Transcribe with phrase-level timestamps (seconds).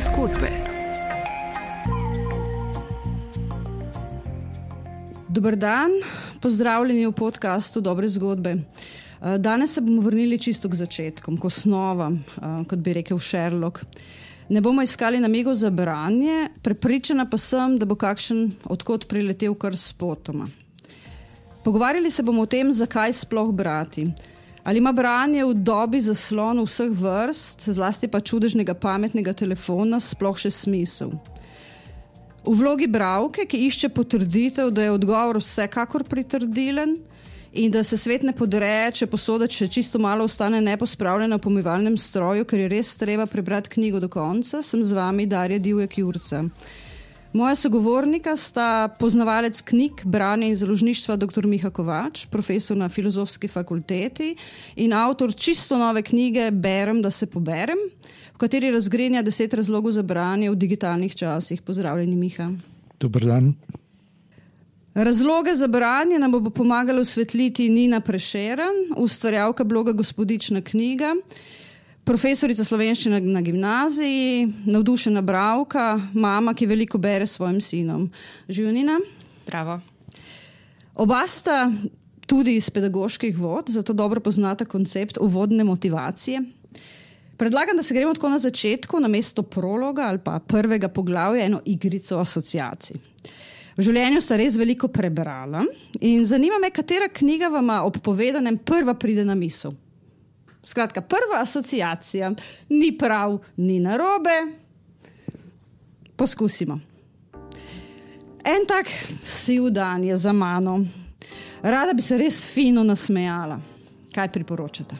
[0.00, 0.50] zgodbe.
[5.28, 5.90] Dober dan,
[6.40, 8.50] pozdravljeni v podkastu Dobre zgodbe.
[8.50, 13.84] Eh, Danes se bomo vrnili čisto k začetkom, k osnovam, eh, kot bi rekel Sherlock.
[14.48, 19.76] Ne bomo iskali namigov za branje, prepričana pa sem, da bo kakšen odkot priletel kar
[19.76, 20.48] spotoma.
[21.64, 24.08] Pogovarjali se bomo o tem, zakaj sploh brati.
[24.64, 30.50] Ali ima branje v dobi zaslonov vseh vrst, zlasti pa čudežnega pametnega telefona, sploh še
[30.52, 31.14] smisel?
[32.44, 36.98] V vlogi bralke, ki išče potrditev, da je odgovor vsekakor pritrdilen
[37.52, 41.96] in da se svet ne podreje, če posoda, če čisto malo ostane nepospravljena v pomivalnem
[41.98, 46.44] stroju, ker je res treba prebrati knjigo do konca, sem z vami Darja Divjak Jurca.
[47.32, 51.46] Moja sogovornika sta poznavalec knjig, branja in založništva dr.
[51.46, 54.34] Miha Kovač, profesor na filozofski fakulteti
[54.76, 57.78] in avtor čisto nove knjige Berem, da se poberem,
[58.34, 61.62] v kateri razgrenja deset razlogov za branje v digitalnih časih.
[61.62, 62.50] Pozdravljeni, Miha.
[63.00, 63.54] Dober dan.
[64.94, 71.14] Razloge za branje nam bo pomagala osvetliti Nina Prešeren, ustvarjalka bloga Gospodična knjiga,
[72.10, 78.08] profesorica slovenščine na gimnaziji, navdušena bralka, mama, ki veliko bere s svojim sinom.
[78.48, 78.96] Živijo Nina?
[79.44, 79.78] Zdravo.
[80.98, 81.68] Oba sta
[82.26, 86.40] tudi iz pedagoških vod, zato dobro poznata koncept uvodne motivacije.
[87.38, 91.60] Predlagam, da se gremo tako na začetku, na mesto prologa ali pa prvega poglavja, eno
[91.64, 92.98] igrico asociacij.
[93.76, 95.62] V življenju sta res veliko prebrala
[96.00, 99.72] in zanima me, katera knjiga vam ob povedanem prva pride na misel.
[100.64, 102.32] Skratka, prva asociacija,
[102.68, 104.36] ni prav, ni narobe.
[106.16, 106.80] Poskusimo.
[108.44, 108.88] En tak
[109.24, 110.84] siv dan je za mano.
[111.62, 113.60] Rada bi se res fino nasmejala.
[114.14, 114.96] Kaj priporočate?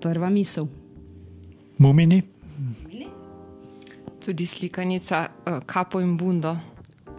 [0.00, 0.66] Prva misel.
[1.78, 2.22] Mumini,
[4.24, 6.56] Tudi slikanica uh, Kapo in Bundo.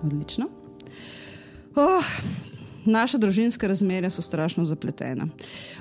[0.04, 0.48] Odlično.
[1.76, 2.06] Oh,
[2.86, 5.28] naša družinska razmerja so strašno zapletena.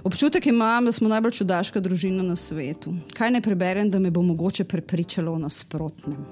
[0.04, 2.94] Občutek imam, da smo najbolj čudaška družina na svetu.
[3.14, 6.24] Kaj ne preberem, da me bo mogoče prepričalo o nasprotnem?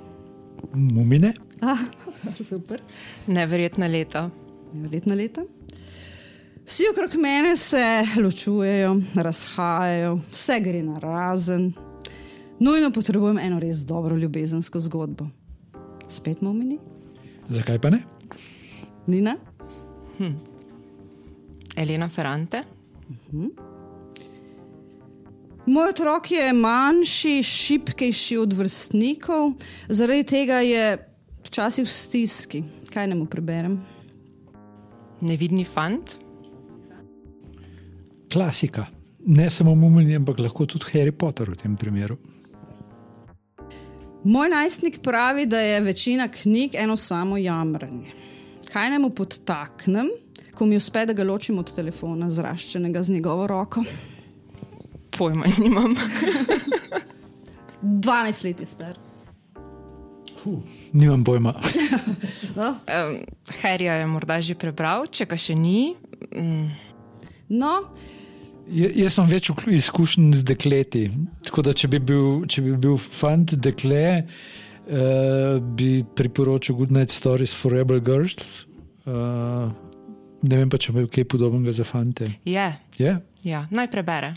[0.72, 1.78] mumine, Ah,
[2.49, 2.81] super.
[3.27, 4.31] Neverjetna leta.
[4.93, 5.43] Letna leta.
[6.66, 11.72] Vsi okrog mene se ločujejo, razhajajo, vse gre na razen.
[12.59, 15.27] Nujno potrebujem eno res dobro ljubezensko zgodbo.
[16.09, 16.78] Spet momini?
[17.49, 18.03] zakaj pa ne?
[19.06, 19.37] Nina?
[21.77, 22.65] Elena Ferrante.
[25.66, 29.53] Moj otrok je manjši, šipkejši od vrstnikov,
[29.88, 30.99] zaradi tega je
[31.47, 32.62] včasih v stiski.
[32.93, 33.78] Kaj ne mu preberem?
[35.22, 36.16] Nevidni fant.
[38.33, 38.87] Klasika.
[39.27, 42.16] Ne samo mumini, ampak lahko tudi Harry Potter v tem primeru.
[44.25, 48.10] Moj najstnik pravi, da je večina knjig eno samo jamranje.
[48.72, 50.09] Kaj naj mu podtaknem,
[50.55, 53.85] ko mi uspe, da ga ločim od telefona, zraščenega z njegovo roko?
[55.13, 55.95] Pojma nimam.
[57.83, 58.99] 12 let je star.
[60.43, 60.59] Huh,
[60.93, 61.55] nimam pojma.
[62.57, 63.15] No, Um,
[63.63, 65.95] Harryja je morda že prebral, če ga še ni.
[66.37, 66.67] Mm,
[67.49, 67.71] no
[68.69, 71.03] Ja- Jaz imam več izkušenj z dekleti.
[71.49, 77.11] Tako da, če bi bil, če bi bil fant dekle, uh, bi priporočil Good Night
[77.11, 78.67] Stories for Rebel Girls.
[79.07, 79.73] Uh,
[80.42, 82.30] ne vem pa, če bi kaj podobnega za fante.
[82.44, 83.19] je, Je?
[83.44, 84.34] ja, naj prebere.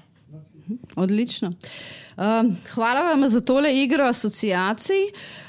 [0.96, 1.54] Odlično.
[2.18, 5.04] Um, hvala vam za tole igro asociacij.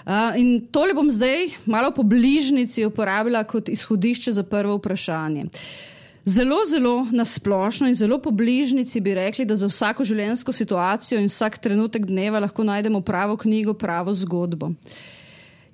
[0.07, 5.47] Uh, in tole bom zdaj malo po bližnjici uporabila kot izhodišče za prvo vprašanje.
[6.27, 11.31] Zelo, zelo nasplošno in zelo po bližnjici bi rekli, da za vsako življenjsko situacijo in
[11.31, 14.73] vsak trenutek dneva lahko najdemo pravo knjigo, pravo zgodbo.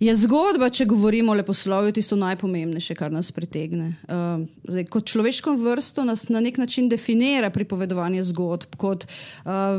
[0.02, 3.92] Je zgodba, če govorimo o leposlovju, tisto najpomembnejše, kar nas pritegne.
[4.10, 9.78] Uh, zdaj, kot človeško vrsto nas na nek način definira pripovedovanje zgodb, kot uh,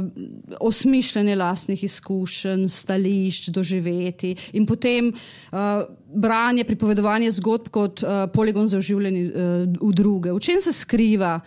[0.64, 8.80] osmišljanje lastnih izkušenj, stališč, doživeti in potem uh, branje, pripovedovanje zgodb kot uh, poligon za
[8.80, 10.32] oživljanje uh, v druge.
[10.32, 11.42] V čem se skriva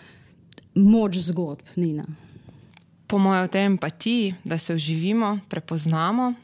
[0.76, 2.04] moč zgodb, Nina?
[3.08, 6.34] Po mojem, v tej empatiji, da se oživimo, prepoznamo.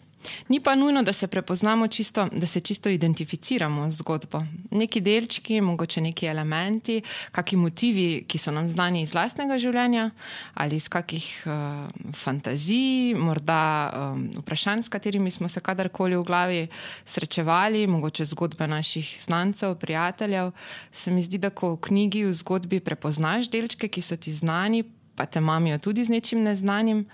[0.48, 4.42] Ni pa nujno, da se prepoznamo čisto, da se čisto identificiramo z zgodbo.
[4.70, 7.02] Neki delčki, mogoče neki elementi,
[7.32, 10.10] kakšni motivi, ki so nam znani iz lastnega življenja
[10.54, 16.62] ali iz kakih uh, fantazij, morda um, vprašanj, s katerimi smo se kadarkoli v glavi
[17.04, 20.52] srečevali, mogoče zgodbe naših znancev, prijateljev.
[20.92, 24.84] Se mi zdi, da ko v knjigi, v zgodbi prepoznaš delčke, ki so ti znani,
[25.16, 27.06] pa te mamijo tudi z nečim neznanim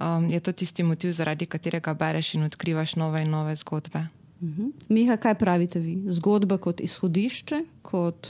[0.00, 4.06] um, je to tisti motiv, zaradi katerega bereš in odkrivaš nove in nove zgodbe.
[4.40, 4.62] Uh mhm.
[4.62, 4.72] -huh.
[4.88, 6.02] Miha, kaj pravite vi?
[6.06, 8.28] Zgodba kot izhodišče, kot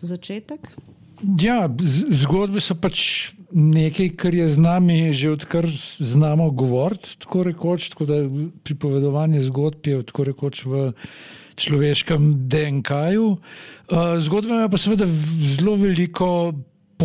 [0.00, 0.68] začetek?
[1.40, 1.68] Ja,
[2.10, 5.66] zgodbe so pač nekaj, kar je z nami že odkar
[5.98, 7.16] znamo govoriti.
[7.18, 8.14] Tako rekoč, tako da
[8.62, 10.92] pripovedovanje zgodb je tako rekoč v
[11.56, 13.26] človeškem DNK-ju.
[13.30, 15.06] Uh, zgodba ima pa seveda
[15.56, 16.52] zelo veliko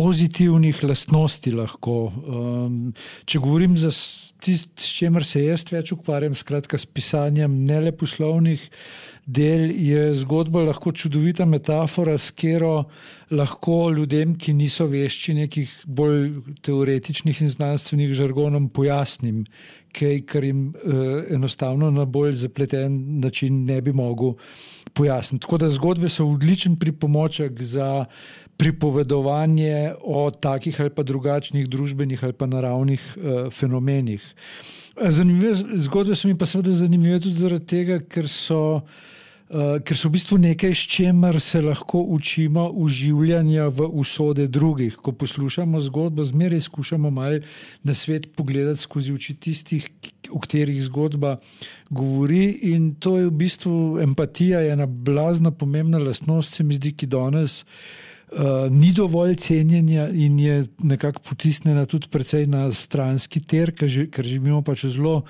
[0.00, 1.52] pozitivnih lastnosti.
[1.52, 2.00] Lahko.
[2.08, 2.82] Um,
[3.28, 3.92] če govorim za
[4.40, 8.62] tisto, s čimer se jaz več ukvarjam, skratka s pisanjem ne le poslovnih
[9.26, 12.86] del, je zgodba lahko čudovita metafora, s katero
[13.30, 16.32] lahko ljudem, ki niso vešči nekih bolj
[16.66, 19.44] teoretičnih in znanstvenih žargonov, pojasnim
[19.96, 24.34] kaj, kar jim uh, enostavno na bolj zapleten način ne bi mogel
[24.94, 25.42] pojasniti.
[25.42, 28.04] Tako da zgodbe so odličen pripomoček za
[28.60, 34.24] pripovedovanje o takih ali pa drugačnih družbenih ali pa naravnih uh, fenomenih.
[35.00, 35.54] Zanimive
[35.86, 38.82] zgodbe so mi pa seveda zanimive tudi zaradi tega, ker so.
[39.50, 44.94] Uh, ker so v bistvu nekaj, s čimer se lahko učimo uživanja v usode drugih.
[44.94, 47.40] Ko poslušamo zgodbo, zmeraj skušamo malo
[47.82, 49.88] na svet pogledati skozi oči tistih,
[50.30, 51.40] o katerih zgodba
[51.90, 52.44] govori.
[52.70, 57.64] In to je v bistvu empatija, ena blazna, pomembna lastnost, se mi zdi, ki danes
[57.64, 58.09] uh,
[58.70, 64.86] ni dovolj cenjenja in je nekako potisnjena tudi precej na stranski ter, ker živimo pač
[64.86, 65.22] zelo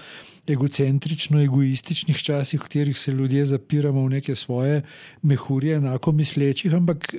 [0.51, 4.83] egocentrično, egoističnih časih, v katerih se ljudje zapiramo v neke svoje
[5.23, 7.15] mehurje, enako mislečih, ampak.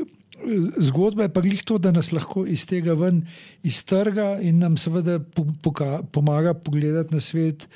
[0.78, 3.24] Zgodba je pa glih to, da nas lahko iz tega ven
[3.64, 5.20] iztrga in nam seveda
[6.12, 7.68] pomaga pogledati na svet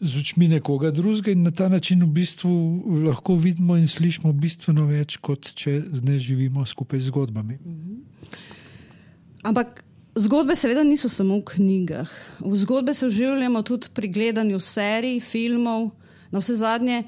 [0.00, 2.50] z očmi nekoga drugega, in na ta način v bistvu
[3.06, 7.58] lahko vidimo in slišimo bistveno več, kot če zdaj živimo skupaj z zgodbami.
[9.44, 9.84] Ampak
[10.14, 12.10] Zgodbe seveda niso samo v knjigah.
[12.38, 15.90] V zgodbe se uživamo tudi pri gledanju serij, filmov,
[16.30, 17.02] na vse zadnje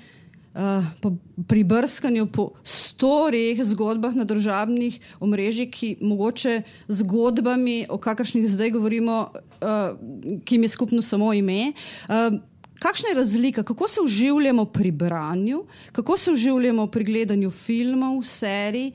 [0.57, 1.13] uh,
[1.47, 9.29] pri brskanju po storih, zgodbah na družabnih omrežjih, ki mogoče zgodbami, o kakršnih zdaj govorimo,
[9.61, 9.95] uh,
[10.45, 11.73] ki jim je skupno samo ime.
[12.09, 12.41] Uh,
[12.77, 18.91] Kakšna je razlika, kako se uživamo pri branju, kako se uživamo pri gledanju filmov, serij,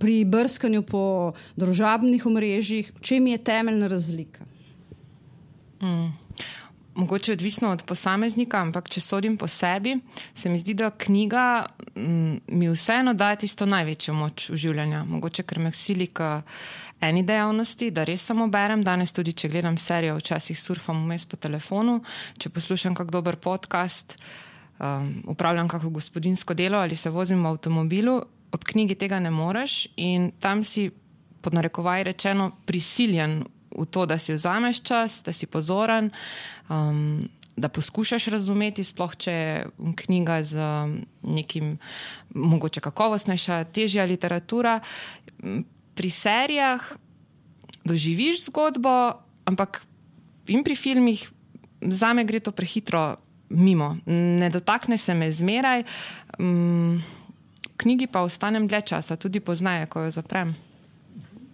[0.00, 4.44] pri brskanju po družabnih omrežjih, v čem je temeljna razlika?
[5.82, 6.10] Mm.
[6.94, 9.94] Mogoče odvisno od posameznika, ampak če sodim po sebi,
[10.34, 11.66] se mi zdi, da knjiga
[11.96, 15.04] mm, mi vseeno daje tisto največjo moč uživanja.
[15.08, 16.42] Mogoče ker me sili k
[17.00, 18.84] eni dejavnosti, da res samo berem.
[18.84, 22.02] Danes tudi, če gledam serijo, včasih surfam vmes po telefonu,
[22.38, 24.18] če poslušam kak dober podcast,
[24.78, 28.20] um, upravljam kako gospodinsko delo ali se vozim v avtomobilu,
[28.52, 30.90] ob knjigi tega ne moreš in tam si
[31.42, 33.42] pod narekovaj rečeno prisiljen
[33.78, 36.10] v to, da si vzameš čas, da si pozoren.
[36.68, 40.56] Um, Da poskušaš razumeti, sploh če je knjiga z
[41.20, 41.74] nekim,
[42.32, 44.78] mogoče kakovostnejša, težja literatura
[45.92, 46.80] pri serijah
[47.84, 49.82] doživiš zgodbo, ampak
[50.48, 51.28] in pri filmih
[51.92, 53.16] za me gre to prehitro
[53.52, 53.96] mimo.
[54.06, 55.84] Ne dotakne se me zmeraj,
[56.38, 57.00] v
[57.76, 60.54] knjigi pa ostanem dlje časa, tudi poznaje, ko jo zaprem.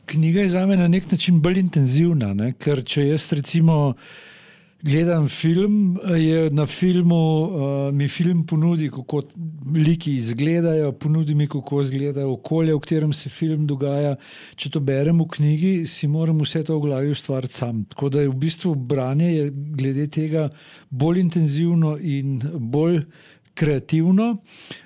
[0.08, 2.52] Knjiga je za me na nek način bolj intenzivna, ne?
[2.56, 3.94] ker če jaz recimo
[4.82, 9.22] gledam film, je na filmu uh, mi film ponudi, kako
[9.74, 14.14] liki izgledajo, ponudi mi, kako izgleda okolje, v katerem se film dogaja.
[14.56, 17.82] Če to berem v knjigi, si moram vse to v glavi ustvariti sam.
[17.90, 20.48] Tako da je v bistvu branje glede tega
[20.90, 23.02] bolj intenzivno in bolj.
[23.58, 24.36] Kreativno.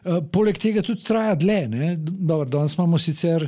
[0.00, 1.90] Uh, poleg tega tudi traja dlje.
[2.48, 3.44] Danes imamo sicer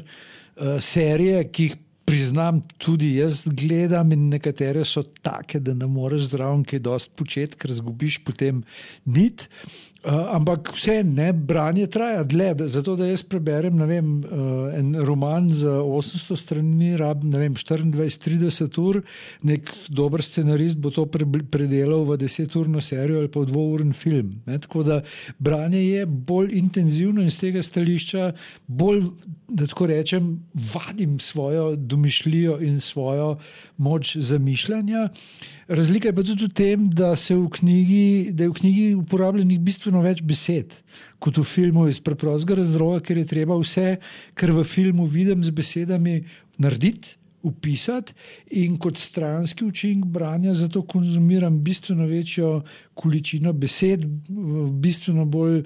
[0.80, 6.64] serije, ki jih priznam, tudi jaz gledam in nekatere so take, da ne moreš zraven
[6.68, 8.62] kaj dosti početi, ker zgubiš potem
[9.04, 9.48] nit.
[10.04, 12.68] Uh, ampak vse ne, branje traja dlje.
[12.68, 18.98] Zato, da jaz preberem vem, uh, en roman za 800 strani, rabim 24-30 ur,
[19.48, 24.34] nek dober scenarist bo to pre, predelal v 10-urno serijo ali pa v dvouren film.
[24.44, 24.58] Ne?
[24.60, 25.00] Tako da
[25.38, 28.34] branje je bolj intenzivno in z tega stališča
[28.66, 29.06] bolj,
[29.48, 30.34] da tako rečem,
[30.74, 33.38] vadim svojo domišljijo in svojo
[33.80, 35.08] moč zamišljanja.
[35.68, 40.02] Razlika je pa tudi v tem, da, v knjigi, da je v knjigi uporabljenih bistveno
[40.04, 40.74] več besed
[41.24, 43.96] kot v filmu, iz preprostega razloga, ker je treba vse,
[44.36, 46.22] kar v filmu vidim z besedami,
[46.58, 47.20] narediti.
[47.44, 48.14] Upisati
[48.56, 52.62] in kot stranski učinek branja, zato konzumiram bistveno večjo
[52.96, 54.06] količino besed,
[54.80, 55.58] bistveno bolj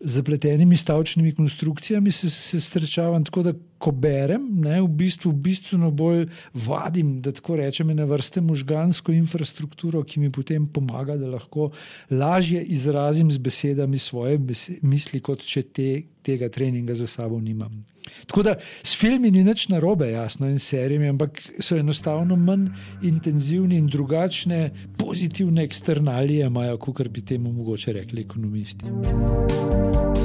[0.00, 3.24] zapletenimi stavčnimi konstrukcijami se, se srečavam.
[3.24, 6.26] Tako da, ko berem, ne, v bistvu bistveno bolj
[6.66, 11.70] vadim, da tako rečem, na vrste možgansko infrastrukturo, ki mi potem pomaga, da lahko
[12.10, 14.38] lažje izrazim z besedami svoje
[14.82, 15.92] misli, kot če te,
[16.22, 17.84] tega treninga za sabo nimam.
[18.26, 22.70] Tako da s filmi ni nič narobe, jasno, in serijami, ampak so enostavno manj
[23.02, 30.17] intenzivni in drugačne pozitivne eksternalije imajo, kot bi temu mogoče rekli ekonomisti.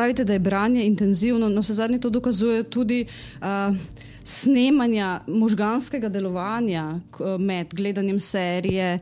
[0.00, 3.06] Pravite, da je branje intenzivno, na vse zadnje to dokazuje tudi.
[3.40, 3.76] Uh,
[4.24, 7.00] Snemanja možganskega delovanja
[7.38, 8.98] med gledanjem serije,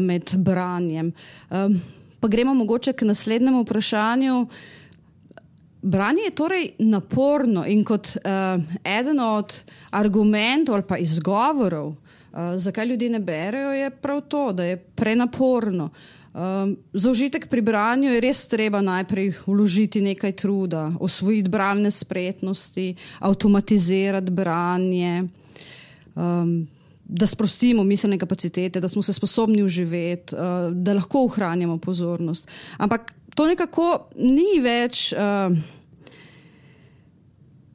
[0.00, 1.12] med branjem.
[2.20, 4.46] Pa gremo mogoče k naslednjemu vprašanju.
[5.82, 8.16] Branje je torej naporno in kot
[8.84, 9.58] eden od
[9.90, 11.94] argumentov ali pa izgovorov,
[12.56, 15.90] zakaj ljudje ne berejo, je prav to, da je prenaporno.
[16.32, 22.94] Um, za užitek pri branju je res treba najprej vložiti nekaj truda, osvojiti bralne spretnosti,
[23.20, 25.28] avtomatizirati branje,
[26.14, 26.54] um,
[27.04, 32.48] da sprostimo miselne kapacitete, da smo se sposobni uživeti, uh, da lahko ohranjamo pozornost.
[32.78, 35.12] Ampak to nekako ni več.
[35.12, 35.80] Uh,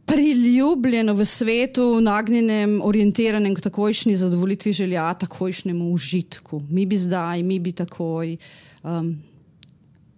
[0.08, 6.62] priljubljeno v svetu, nagnjenem, orientiranem k takojšnji zadovoljitvi želja, takojšnjemu užitku.
[6.70, 8.38] Mi bi zdaj, mi bi takoj.
[8.84, 9.18] Um,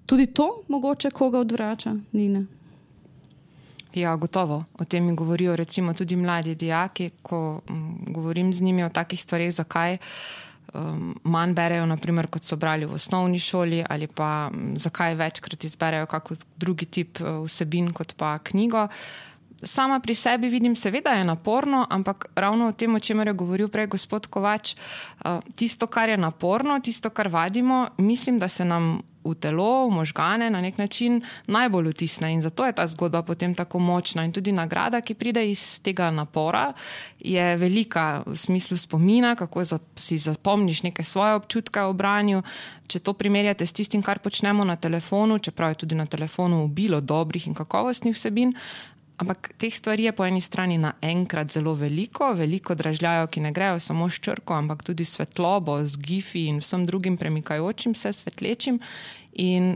[0.05, 2.45] tudi to mogoče koga odvrača, Nina.
[3.93, 4.63] Ja, gotovo.
[4.79, 9.21] O tem mi govorijo recimo tudi mladi dijaki, ko um, govorim z njimi o takih
[9.21, 9.97] stvarih, zakaj
[10.73, 15.63] um, manj berejo, naprimer, kot so brali v osnovni šoli, ali pa um, zakaj večkrat
[15.63, 18.83] izberejo kakšen drugi tip uh, vsebin kot pa knjigo.
[18.85, 19.28] Uh,
[19.63, 23.67] sama pri sebi vidim, seveda je naporno, ampak ravno o tem, o čemer je govoril
[23.67, 29.01] prej gospod Kovač, eh, tisto, kar je naporno, tisto, kar vadimo, mislim, da se nam
[29.23, 33.55] v telo, v možgane na nek način najbolj vtisne in zato je ta zgodba potem
[33.55, 34.23] tako močna.
[34.25, 36.73] In tudi nagrada, ki pride iz tega napora,
[37.19, 39.63] je velika v smislu spomina, kako
[39.95, 42.43] si zapomniš neke svoje občutke o branju.
[42.87, 47.01] Če to primerjate s tistim, kar počnemo na telefonu, čeprav je tudi na telefonu bilo
[47.01, 48.55] dobrih in kakovostnih vsebin,
[49.19, 53.79] Ampak teh stvari je po eni strani naenkrat zelo veliko, veliko dražljajo, ki ne grejo
[53.83, 58.79] samo s črko, ampak tudi svetlobo, z gifi in vsem drugim premikajočim se, svetlečim.
[59.43, 59.75] In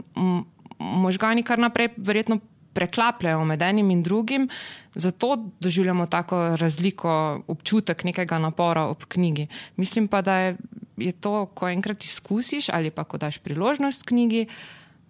[0.79, 2.39] možgani kar naprej verjetno
[2.73, 4.47] preklapljajo med enim in drugim,
[4.95, 9.47] zato doživljamo tako razliko, občutek nekega napora ob knjigi.
[9.75, 10.55] Mislim pa, da je,
[10.97, 14.47] je to, ko enkrat izkusiš ali pa ko daš priložnost knjigi,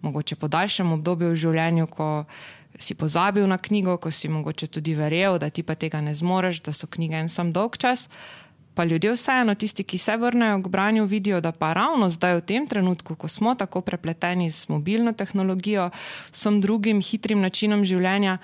[0.02, 2.24] mogoče po daljšem obdobju v življenju, ko
[2.78, 6.62] si pozabil na knjigo, ko si mogoče tudi verjel, da ti pa tega ne zmoreš,
[6.62, 8.08] da so knjige en sam dolg čas.
[8.74, 12.40] Pa ljudje, vseeno tisti, ki se vrnejo k branju, vidijo, da pa ravno zdaj, v
[12.40, 15.90] tem trenutku, ko smo tako prepleteni z mobilno tehnologijo,
[16.32, 18.38] vsem drugim hitrim načinom življenja,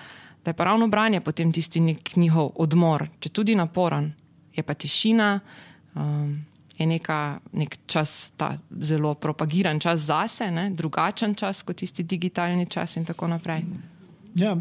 [0.44, 1.80] da je pa ravno branje potem tisti
[2.16, 4.12] njihov odmor, če tudi naporen,
[4.54, 5.40] je pa tišina.
[5.94, 6.46] Um,
[6.80, 10.70] Je neka, nek čas, ta zelo propagiran čas zase, ne?
[10.72, 13.66] drugačen čas kot tisti digitalni čas, in tako naprej.
[14.34, 14.56] Ja,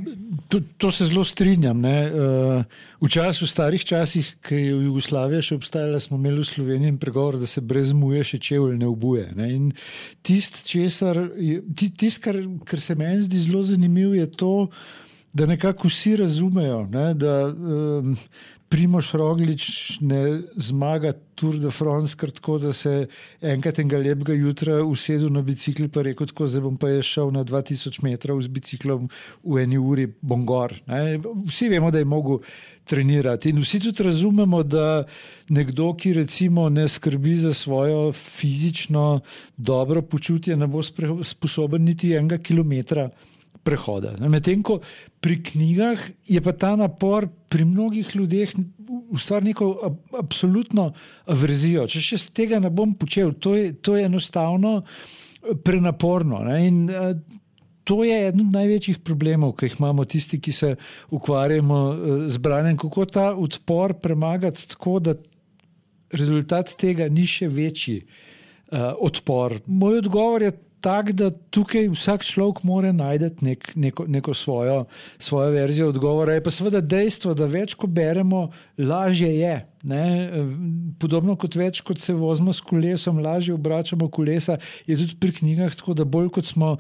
[0.47, 1.81] to, to se zelo strinjam.
[1.81, 1.97] Ne.
[2.05, 2.63] Eh,
[3.01, 6.97] v času, v starih časih, ki je v Jugoslaviji še obstajala, smo imeli v Sloveniji
[7.01, 9.27] pregovor, da se brez muje še čevlj ne obuje.
[9.37, 9.51] Ne.
[9.53, 9.69] In
[10.25, 11.21] tist, česar,
[11.75, 14.53] tist, kar, kar se meni zdi zelo zanimivo, je to,
[15.33, 18.15] da nekako vsi razumejo, ne, da um,
[18.69, 19.63] Primoš Roglič
[20.01, 23.07] ne zmaga Tour de France, ker tako da se
[23.41, 27.31] enkrat enega lepega jutra usedel na bicikl in rekel: tako, Zdaj bom pa je šel
[27.33, 29.07] na 2000 metrov z biciklom
[29.43, 30.75] v eni uri, bom gor.
[30.85, 31.17] Ne?
[31.47, 32.43] Vsi vemo, da je mogel
[32.83, 33.49] trenirati.
[33.49, 35.05] In vsi tudi razumemo, da
[35.49, 39.21] nekdo, ki recimo ne skrbi za svojo fizično
[39.57, 40.83] dobro počutje, ne bo
[41.23, 43.09] sposoben niti enega kilometra
[43.69, 44.15] prehoda.
[44.25, 44.79] Medtem ko
[45.21, 48.57] pri knjigah je pa ta napor pri mnogih ljudeh
[49.09, 49.67] ustvaril neko
[50.19, 50.89] absolutno
[51.29, 51.85] averzijo.
[51.89, 56.41] Če še tega ne bom počel, to je, to je enostavno eh, prenaporno.
[56.47, 56.57] Ne?
[56.67, 57.11] In uh,
[57.83, 60.75] to je eden od največjih problemov, ki jih imamo tisti, ki se
[61.15, 65.17] ukvarjamo uh, z branjem, kako ta odpor premagati tako, da
[66.13, 69.59] rezultat tega ni še večji uh, odpor.
[69.67, 74.85] Moj odgovor je tak, da tukaj vsak človek mora najti nek, neko, neko svojo,
[75.17, 76.33] svojo verzijo odgovora.
[76.33, 79.55] Je pa seveda dejstvo, da več ko beremo, lažje je.
[79.83, 80.29] Ne?
[80.99, 84.57] Podobno kot več, kot se vozimo s kolesom, lažje obračamo kolesa,
[84.87, 86.73] je tudi pri knjigah tako, da bolj kot smo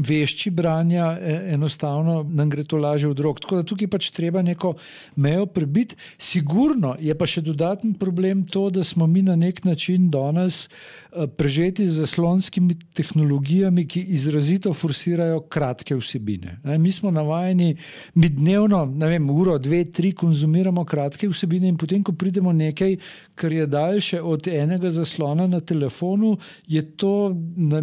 [0.00, 3.40] vešči branja, e, enostavno nam gre to lažje v drog.
[3.44, 4.74] Tako da tukaj pač treba neko
[5.20, 5.98] mejo prebiti.
[6.16, 11.26] Sigurno je pa še dodaten problem to, da smo mi na nek način danes e,
[11.28, 16.58] prežeti z zaslonskimi tehnologijami, ki izrazito forsirajo kratke vsebine.
[16.64, 16.78] Ne?
[16.80, 17.74] Mi smo navajeni,
[18.16, 22.96] mi dnevno, ne vem, uro, dve, tri konzumiramo kratke vsebine in potem, ko pridemo nekaj,
[23.34, 26.36] kar je daljše od enega zaslona na telefonu,
[26.66, 27.80] je to na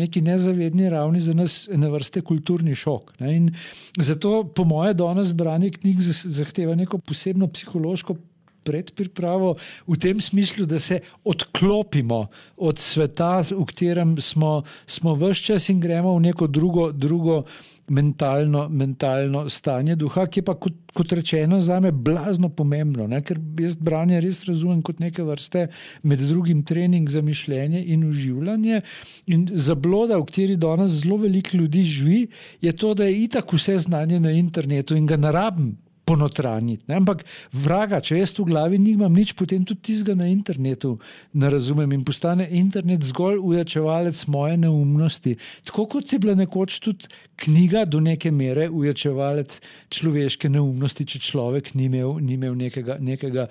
[0.00, 3.12] neki nezavedni ravni za nas ena vrste kulturni šok.
[3.18, 3.46] Ne?
[3.98, 8.16] Zato, po moje, danes branje knjig zahteva neko posebno psihološko.
[8.66, 9.52] Predpripravo
[9.86, 15.78] v tem smislu, da se odklopimo od sveta, v katerem smo, smo vse čas in
[15.80, 17.44] gremo v neko drugo, drugo
[17.88, 23.20] mentalno, mentalno stanje duha, ki je pa, kot, kot rečeno, za me blazno pomembno, ne?
[23.22, 25.66] ker jaz branje res razumem kot neke vrste,
[26.02, 28.82] med drugim, trening za mišljenje in uživanje.
[29.32, 32.22] In zabloda, v kateri danes zelo veliko ljudi živi,
[32.60, 35.32] je to, da je itak vse znanje na internetu in ga ne
[36.06, 36.86] rabim ponotraniti.
[36.92, 40.96] Ampak, vraga, če jaz v glavi nimam nič, potem tudi tizga na internetu
[41.34, 45.36] ne razumem in postane internet zgolj ujačevalec moje neumnosti.
[45.66, 47.10] Tako kot je bila nekoč tudi
[47.42, 49.58] knjiga do neke mere ujačevalec
[49.92, 53.00] človeške neumnosti, če človek ni imel, ni imel nekega.
[53.02, 53.50] nekega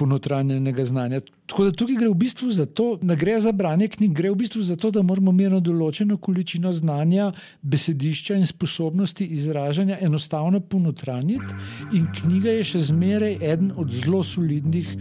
[0.00, 1.20] ponotranjenega znanja.
[1.50, 4.38] Tako da tukaj gre v bistvu za to, da gre za branje knjig, gre v
[4.42, 7.30] bistvu za to, da moramo imeti določeno količino znanja,
[7.62, 11.58] besedišča in sposobnosti izražanja enostavno ponotranjiti.
[11.98, 14.94] In knjiga je še zmeraj eden od zelo solidnih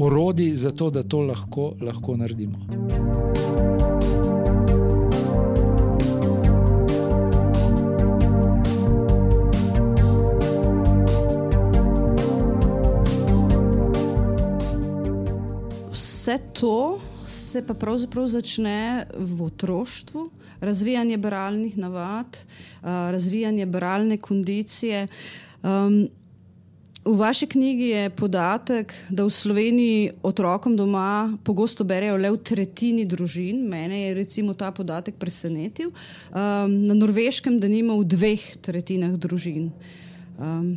[0.00, 2.66] orodij za to, da to lahko, lahko naredimo.
[16.30, 25.06] Vse to se pa pravzaprav začne v otroštvu, razvijanje bralnih navad, uh, razvijanje bralne kondicije.
[25.62, 26.08] Um,
[27.04, 33.04] v vaši knjigi je podatek, da v Sloveniji otrokom doma pogosto berejo le v tretjini
[33.04, 33.66] družin.
[33.68, 35.90] Mene je recimo ta podatek presenetil.
[35.90, 39.70] Um, na norveškem, da nima v dveh tretjinah družin.
[40.38, 40.76] Um,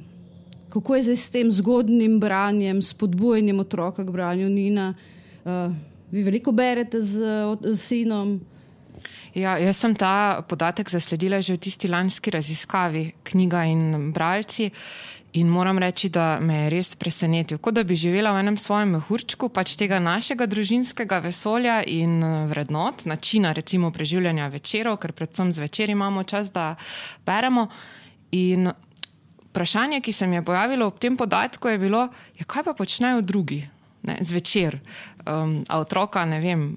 [0.70, 4.96] kako je zdaj s tem zgodnim branjem, spodbujanjem otroka k branju Nina?
[4.98, 5.10] Uh,
[6.12, 7.20] vi veliko berete z,
[7.62, 8.40] z sinom?
[9.34, 14.70] Ja, jaz sem ta podatek zasledila že v tisti lanski raziskavi, knjiga in bralci.
[15.34, 17.58] In moram reči, da me je res presenetil.
[17.58, 22.46] Kot da bi živela v enem svojem mehurčku, pač tega našega družinskega vesolja in eh,
[22.54, 26.76] vrednot, načina recimo preživljanja večerov, ker predvsem zvečer imamo čas, da
[27.26, 27.66] beremo.
[28.38, 28.70] In
[29.50, 33.26] vprašanje, ki se mi je pojavilo ob tem podatku, je bilo, ja, kaj pa počnejo
[33.26, 33.64] drugi
[34.04, 34.80] ne, zvečer.
[35.26, 36.76] Um, a otroka, ne vem,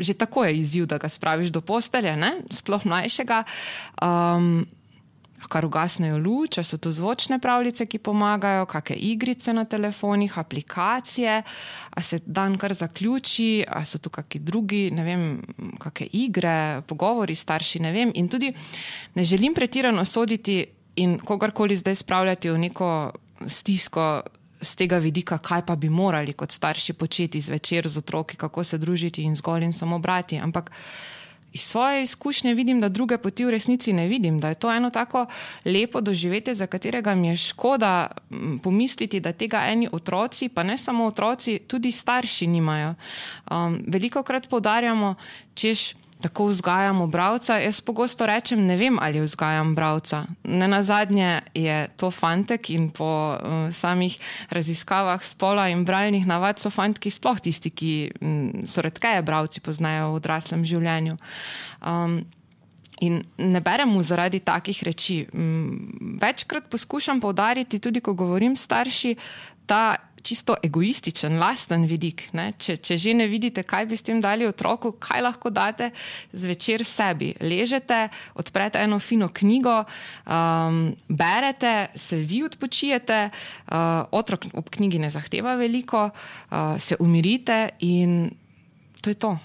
[0.00, 2.40] že tako je izziv, da ga spraviš do postelje, ne?
[2.50, 3.44] sploh mlajšega.
[4.02, 4.66] Um,
[5.40, 11.38] Kar ugasnejo luč, so to zvočne pravljice, ki pomagajo, kakšne igrice na telefonih, aplikacije,
[11.90, 15.22] a se dan kar zaključi, a so tu kakšni drugi, ne vem,
[15.80, 18.12] kakšne igre, pogovori starši, ne vem.
[18.20, 18.52] In tudi
[19.16, 20.60] ne želim pretirano soditi
[21.00, 22.90] in kogarkoli zdaj spravljati v neko
[23.48, 24.20] stisko
[24.60, 28.78] z tega vidika, kaj pa bi morali kot starši početi zvečer z otroki, kako se
[28.78, 30.38] družiti in zgolj in samo brati.
[30.38, 30.70] Ampak
[31.52, 34.90] iz svoje izkušnje vidim, da druge poti v resnici ne vidim, da je to eno
[34.90, 35.26] tako
[35.64, 38.10] lepo doživetje, za katerega mi je škoda
[38.62, 42.94] pomisliti, da tega eni otroci, pa ne samo otroci, tudi starši nimajo.
[43.50, 45.14] Um, veliko krat poudarjamo,
[45.54, 47.58] češ tako vzgajamo bralca.
[47.58, 50.24] Jaz pogosto rečem, ne vem, ali vzgajam bralca.
[50.44, 54.18] Ne na zadnje je to fantek in po uh, samih
[54.50, 60.12] raziskavah spola in bralnih navad so fantki sploh tisti, ki um, so redkeje bralci poznajo
[60.12, 61.16] v odraslem življenju.
[61.80, 62.22] Um,
[63.00, 65.22] In ne berem mu zaradi takih reči.
[66.20, 69.14] Večkrat poskušam povdariti, tudi ko govorim starši,
[69.70, 72.28] ta čisto egoističen, lasten vidik.
[72.32, 75.90] Če, če že ne vidite, kaj bi s tem dali otroku, kaj lahko date
[76.32, 77.32] zvečer sebi.
[77.40, 78.08] Ležete,
[78.40, 79.76] odprete eno fino knjigo,
[80.26, 87.68] um, berete, se vi odpočijete, uh, otrok ob knjigi ne zahteva veliko, uh, se umirite
[87.80, 88.30] in
[89.00, 89.38] to je to.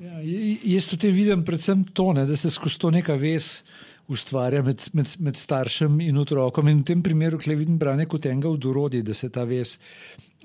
[0.00, 0.18] Ja,
[0.64, 3.62] jaz tudi vidim predvsem to, ne, da se skozi to neka vez
[4.08, 6.68] ustvarja med, med, med staršem in otrokom.
[6.70, 9.76] In v tem primeru, ki vidim branje kot enega od urodij, da se ta vez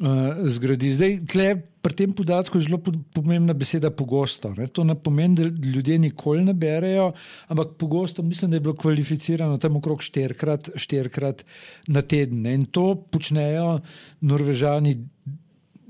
[0.01, 0.93] uh, zgradi.
[0.97, 1.47] Zdaj, tle,
[1.81, 2.81] pri tem podatku je zelo
[3.13, 4.53] pomembna beseda pogosto.
[4.57, 4.67] Ne?
[4.73, 7.11] To ne pomeni, da ljudje nikoli ne berejo,
[7.53, 11.45] ampak pogosto mislim, da je bilo kvalificirano tam okrog štirikrat, štirikrat
[11.87, 12.41] na teden.
[12.47, 12.57] Ne?
[12.57, 13.79] In to počnejo
[14.21, 14.97] norvežani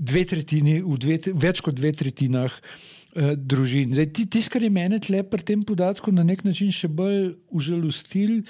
[0.01, 2.55] dve tretjini, v dve, več kot dve tretjinah
[3.15, 3.93] uh, družin.
[4.11, 8.41] Tisto, kar je meni tle pri tem podatku na nek način še bolj užalostil,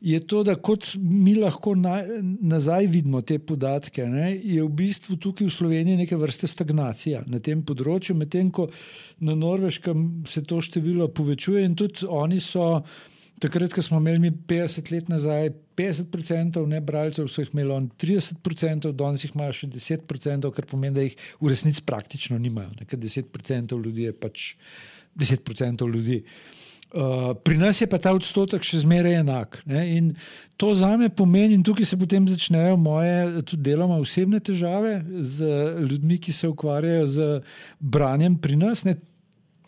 [0.00, 5.16] je to, da kot mi lahko na, nazaj vidimo te podatke, ne, je v bistvu
[5.22, 8.68] tukaj v Sloveniji neke vrste stagnacija na tem področju, medtem ko
[9.24, 12.70] na Norveškem se to število povečuje in tudi oni so.
[13.40, 19.24] Takrat, ko smo imeli 50 let nazaj, 50% ne bralcev, so jih imeli 30%, danes
[19.26, 22.72] jih imajo še 10%, kar pomeni, da jih v resnici praktično nimajo.
[22.80, 24.46] Nekaj 10% ljudi je pač
[25.20, 26.22] 10% ljudi.
[26.96, 29.60] Uh, pri nas je pa ta odstotek še zmeraj enak.
[29.68, 29.82] Ne?
[29.98, 30.10] In
[30.56, 35.50] to za me pomeni, in tukaj se potem začnejo moje, tudi deloma osebne težave z
[35.82, 37.30] ljudmi, ki se ukvarjajo z
[37.80, 38.86] branjem pri nas.
[38.88, 38.96] Ne?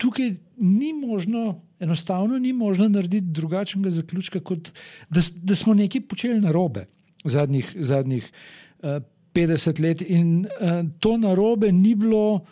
[0.01, 4.71] Tukaj ni možno enostavno ni možno narediti drugačnega zaključka, kot
[5.09, 6.85] da, da smo nekaj počeli na robe
[7.23, 8.31] zadnjih, zadnjih
[8.79, 8.99] uh, eh,
[9.33, 10.01] 50 let.
[10.01, 12.45] In uh, to na robe ni bilo.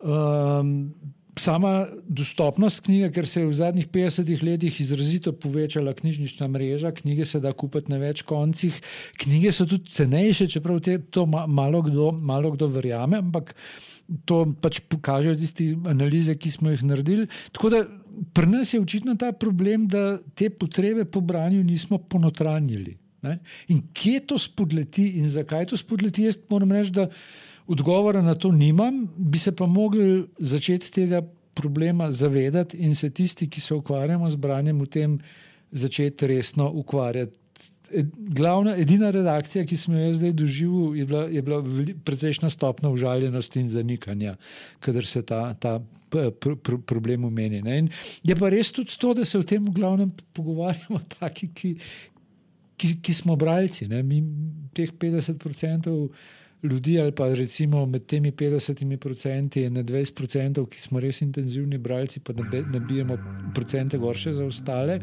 [0.00, 0.94] Um,
[1.38, 7.24] Sama dostopnost knjige, ker se je v zadnjih 50 letih izrazito povečala knjižnična mreža, knjige
[7.24, 8.76] se da kupiti na več koncih,
[9.16, 13.54] knjige so tudi cenejše, čeprav te, to malo kdo, malo kdo verjame, ampak
[14.28, 17.26] to pač pokažejo tiste analize, ki smo jih naredili.
[17.56, 17.82] Tako da
[18.32, 22.96] pri nas je očitno ta problem, da te potrebe po branju nismo ponotranjili.
[23.22, 23.38] Ne?
[23.68, 27.08] In kje to spodleti in zakaj to spodleti, jaz moram reči, da
[27.66, 31.22] odgovora na to nimam, bi se pa mogli začeti tega
[31.54, 35.18] problema zavedati in se tisti, ki se ukvarjamo z branjem, v tem
[35.70, 37.41] začeti resno ukvarjati
[38.16, 41.64] glavna, edina redakcija, ki smo jo zdaj doživeli, je bila, je bila
[42.04, 44.36] precejšna stopna užaljenosti in zanikanja,
[44.80, 47.88] kadar se ta, ta pr pr problem umeni.
[48.24, 51.74] Je pa res tudi to, da se o tem v glavnem pogovarjamo, taki, ki,
[52.76, 53.88] ki, ki smo bralci.
[53.88, 54.02] Ne?
[54.02, 54.22] Mi
[54.74, 56.08] teh 50 odstotkov
[56.62, 61.78] ljudi, ali pa recimo med temi 50 procenti in 20 procentov, ki smo res intenzivni
[61.78, 62.32] bralci, pa
[62.72, 63.18] nabijemo
[63.54, 65.00] procente gorše za ostale,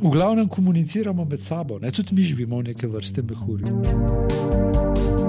[0.00, 1.78] v glavnem komuniciramo med sabo.
[1.78, 1.90] Ne?
[1.90, 5.23] Tudi mi živimo v neke vrste mehurja.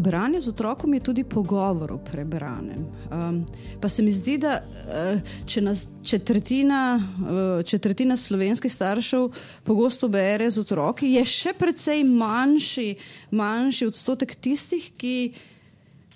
[0.00, 2.86] Branje z otrokom je tudi pogovor o prebranem.
[3.12, 3.44] Um,
[3.80, 9.28] pa se mi zdi, da uh, če nas četrtina, uh, četrtina slovenskih staršev
[9.64, 12.94] pogosto bere z otroki, je še precej manjši,
[13.36, 15.16] manjši odstotek tistih, ki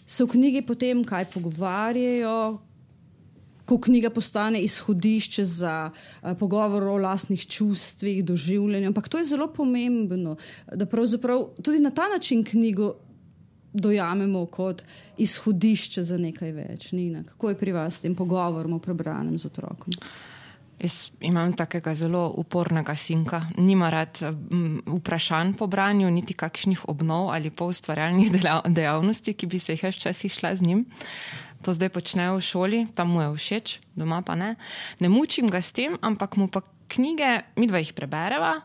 [0.06, 2.38] se v knjigi potem kaj pogovarjajo.
[3.64, 8.90] Ko knjiga postane izhodišče za uh, pogovor o lastnih čustvih, doživljanju.
[8.92, 10.36] Ampak to je zelo pomembno,
[10.68, 12.92] da pravzaprav tudi na ta način knjigo
[13.74, 14.84] dojamemo kot
[15.18, 16.92] izhodišče za nekaj več.
[16.92, 19.92] Nina, kako je pri vas s tem pogovorom o prebranem z otrokom?
[20.78, 24.20] Jaz imam takega zelo upornega sinka, nima rad
[24.86, 28.32] vprašanj po branju, niti kakšnih obnov ali pa ustvarjalnih
[28.68, 30.84] dejavnosti, ki bi se jih včasih šla z njim.
[31.64, 34.54] To zdaj počnejo v šoli, tam mu je všeč, doma pa ne.
[35.00, 36.60] Ne mučim ga s tem, ampak mu pa
[36.92, 38.58] knjige, mi dva jih prebereva,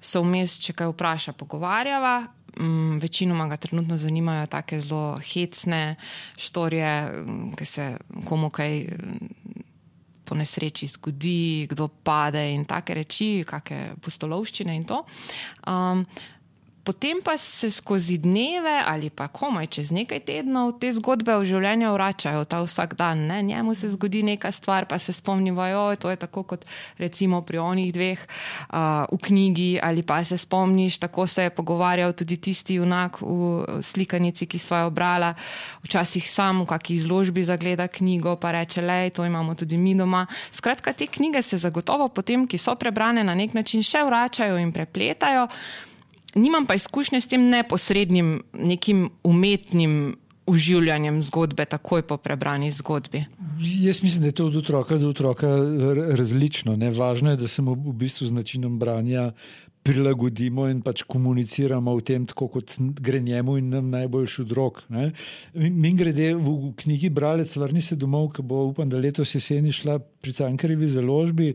[0.00, 5.96] so vmes, če kaj vpraša, pogovarjava, um, večinoma ga trenutno zanimajo tako zelo hecne
[6.36, 9.28] štorije, mm, ki se komu kaj mm,
[10.24, 15.04] po nesreči zgodi, kdo pade in take reči, kakšne postolovščine in to.
[15.66, 16.04] Um,
[16.88, 21.90] potem pa se skozi dneve ali pa komaj čez nekaj tednov te zgodbe v življenju
[21.92, 23.26] vračajo, ta vsak dan.
[23.28, 23.42] Ne?
[23.44, 26.64] Njemu se zgodi neka stvar, pa se spomnijo, da je to tako kot
[26.96, 32.12] recimo pri onih dveh uh, v knjigi, ali pa se spomniš, tako se je pogovarjal
[32.16, 35.34] tudi tisti junak v slikanici, ki so jo brala.
[35.84, 40.24] Včasih sam v kakšni izložbi zagleda knjigo, pa reče: Le, to imamo tudi mi doma.
[40.50, 44.72] Skratka, te knjige se zagotovo potem, ki so prebrane, na nek način še vračajo in
[44.72, 45.48] prepletajo
[46.38, 50.16] nimam pa izkušnje s tem neposrednim, nekim umetnim
[50.48, 53.24] uživljanjem zgodbe, takoj po prebrani zgodbi.
[53.60, 55.48] Jaz mislim, da je to od otroka do otroka
[56.16, 56.76] različno.
[56.76, 56.90] Ne?
[56.90, 59.32] Važno je, da se mu v bistvu z načinom branja
[59.88, 64.82] prilagodimo in pač komuniciramo v tem, tako kot gre njemu in nam najboljši drog.
[65.54, 69.98] Mi grede v knjigi Bralec, vrni se domov, ki bo upam, da letos jeseni šla
[69.98, 71.54] pri Cankarjevi založbi.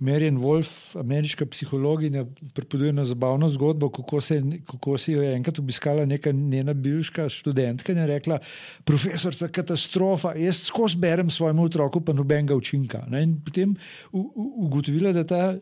[0.00, 6.04] Marian Wolf, ameriška psihologinja, pripoveduje na zabavno zgodbo, kako se, kako se je enkrat obiskala
[6.06, 8.38] neka njena bivša študentka in je rekla:
[8.84, 13.04] Profesorca, katastrofa, jaz skozi berem svojemu otroku, pa nobenega učinka.
[13.08, 13.22] Ne?
[13.22, 13.74] In potem
[14.12, 15.56] ugotovila, da ta,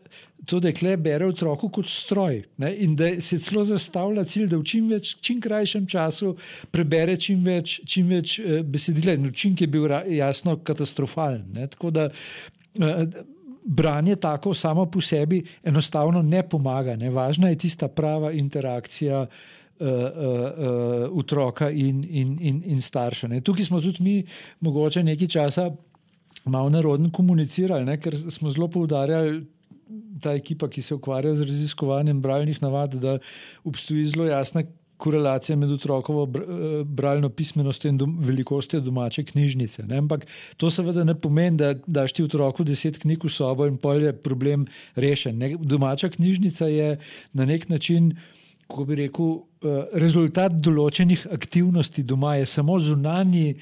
[0.45, 2.73] to dekle bere otroku kot stroj ne?
[2.75, 6.35] in da se celo zastavlja cilj, da v čim, več, čim krajšem času
[6.71, 9.15] prebere čim več, čim več eh, besedila.
[9.15, 11.55] In učinek je bil jasno katastrofalen.
[11.71, 12.09] Tako da.
[13.65, 16.95] Eh, branje tako samo po sebi enostavno ne pomaga.
[16.95, 17.09] Ne.
[17.09, 23.27] Važna je tista prava interakcija uh, uh, uh, otroka in, in, in, in starša.
[23.27, 23.41] Ne.
[23.41, 24.25] Tukaj smo tudi mi
[24.59, 25.71] mogoče nekaj časa
[26.45, 29.45] malo narodno komunicirali, ne, ker smo zelo poudarjali.
[30.21, 33.19] Ta ekipa, ki se ukvarja z raziskovanjem bralnih navad, da
[33.63, 34.63] obstoji zelo jasna
[34.97, 39.83] korelacija med otrokovo eh, bralno pismenostjo in dom, velikostjo domače knjižnice.
[39.83, 39.97] Ne?
[39.97, 40.25] Ampak
[40.57, 44.13] to seveda ne pomeni, da daš ti otroku deset knjig v sobo in pol je
[44.13, 45.37] problem rešen.
[45.37, 45.55] Ne?
[45.59, 46.97] Domača knjižnica je
[47.33, 48.13] na nek način,
[48.67, 53.55] kako bi rekel, eh, rezultat določenih aktivnosti doma, je samo zunanji.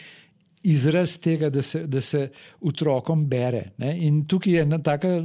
[0.63, 2.30] Izraz tega, da se, da se
[2.62, 3.74] otrokom bere.
[3.84, 3.98] Ne?
[4.08, 5.17] In tukaj je ena taka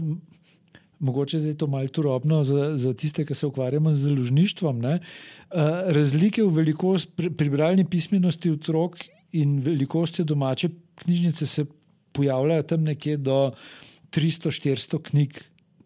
[0.99, 4.81] mogoče je to malo turobno za, za tiste, ki se ukvarjamo z založništvom.
[4.81, 4.99] Ne?
[5.87, 8.99] Razlike v velikosti bralni pismenosti otrok
[9.33, 11.65] in velikosti domače knjižnice se
[12.13, 13.53] pojavljajo tam nekje do
[14.11, 15.43] 300-400 knjig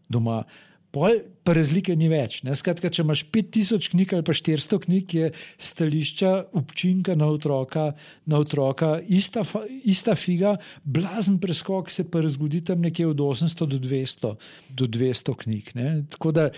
[0.08, 0.44] doma.
[0.92, 2.42] Pol pa razlike ni več.
[2.44, 7.86] Skratka, če imaš 5000 knjig ali pa 400 knjig, je stališča učinka na otroka,
[8.28, 9.42] na otroka ista,
[9.88, 14.34] ista figa, blazen preskok se pa zgodi tam nekje od 800 do 200,
[14.68, 15.72] do 200 knjig.
[15.80, 15.88] Ne?
[16.12, 16.50] Tako da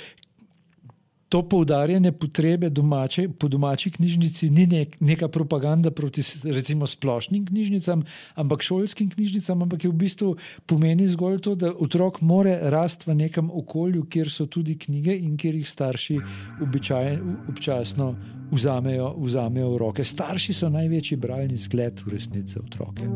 [1.35, 8.05] to poudarjanje potrebe domače, po domači knjižnici ni nek, neka propaganda proti recimo splošnim knjižnicam,
[8.35, 13.19] ampak šolskim knjižnicam, ampak je v bistvu pomeni zgolj to, da otrok more rasti v
[13.25, 16.21] nekem okolju, kjer so tudi knjige in kjer jih starši
[16.63, 17.19] običaj,
[17.51, 18.15] občasno
[18.55, 20.05] vzamejo, vzamejo v roke.
[20.07, 23.11] Starši so največji bralni zgled v resnici otroke.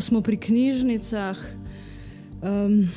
[0.00, 1.36] Ko smo pri knjižnicah,
[2.42, 2.88] um,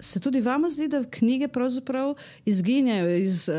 [0.00, 3.54] se tudi vam zdi, da knjige pravzaprav izginjajo iz uh,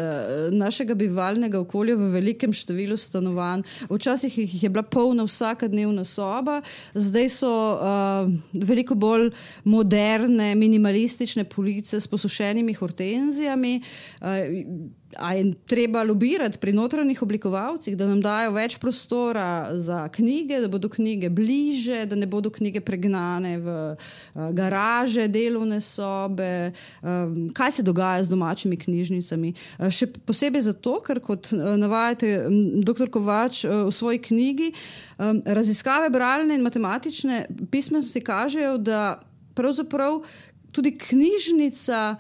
[0.52, 3.64] našega bivalnega okolja v velikem številu stanovanj.
[3.88, 6.60] Včasih jih je bila polna vsaka dnevna soba,
[7.00, 9.30] zdaj so uh, veliko bolj
[9.64, 13.78] moderne, minimalistične police s posušenimi hortenzijami.
[14.20, 20.60] Uh, A je treba lobirati pri notranjih oblikovalcih, da nam dajo več prostora za knjige,
[20.62, 26.72] da bodo knjige bliže, da ne bodo knjige pregnane v uh, garaže, delovne sobe.
[27.02, 29.54] Um, kaj se dogaja z domačimi knjižnicami?
[29.80, 32.46] Uh, še posebej zato, ker kot uh, navajate
[32.86, 33.10] dr.
[33.10, 34.70] Kovač uh, v svoji knjigi,
[35.18, 39.18] um, raziskave bralne in matematične pismenosti kažejo, da
[39.58, 40.22] pravzaprav
[40.70, 42.14] tudi knjižnica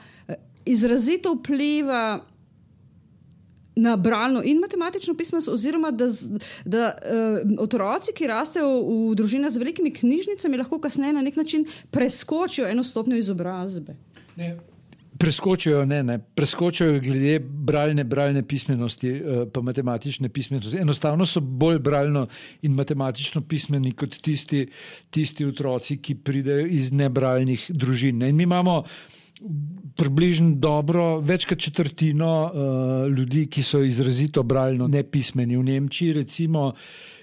[0.66, 2.20] izrazito vpliva
[3.76, 6.08] na bralno in matematično pismenost, oziroma da,
[6.66, 8.70] da uh, otroci, ki rastejo
[9.12, 13.96] v družinah z velikimi knjižnicami, lahko kasneje na nek način preskočijo eno stopnjo izobrazbe.
[14.36, 14.58] Ne.
[15.20, 16.20] Preskočijo, ne, ne.
[16.20, 20.78] Preskočijo glede bralne, bralne pismenosti, uh, pa matematične pismenosti.
[20.80, 22.28] Enostavno so bolj bralno
[22.62, 24.66] in matematično pismeni kot tisti,
[25.10, 28.18] tisti otroci, ki pridejo iz nebralnih družin.
[28.24, 28.32] Ne.
[28.34, 28.84] Mi imamo
[30.00, 32.52] približno dobro, več kot četrtino uh,
[33.12, 35.58] ljudi, ki so izrazito bralno nepismeni.
[35.58, 36.72] V Nemčiji, recimo,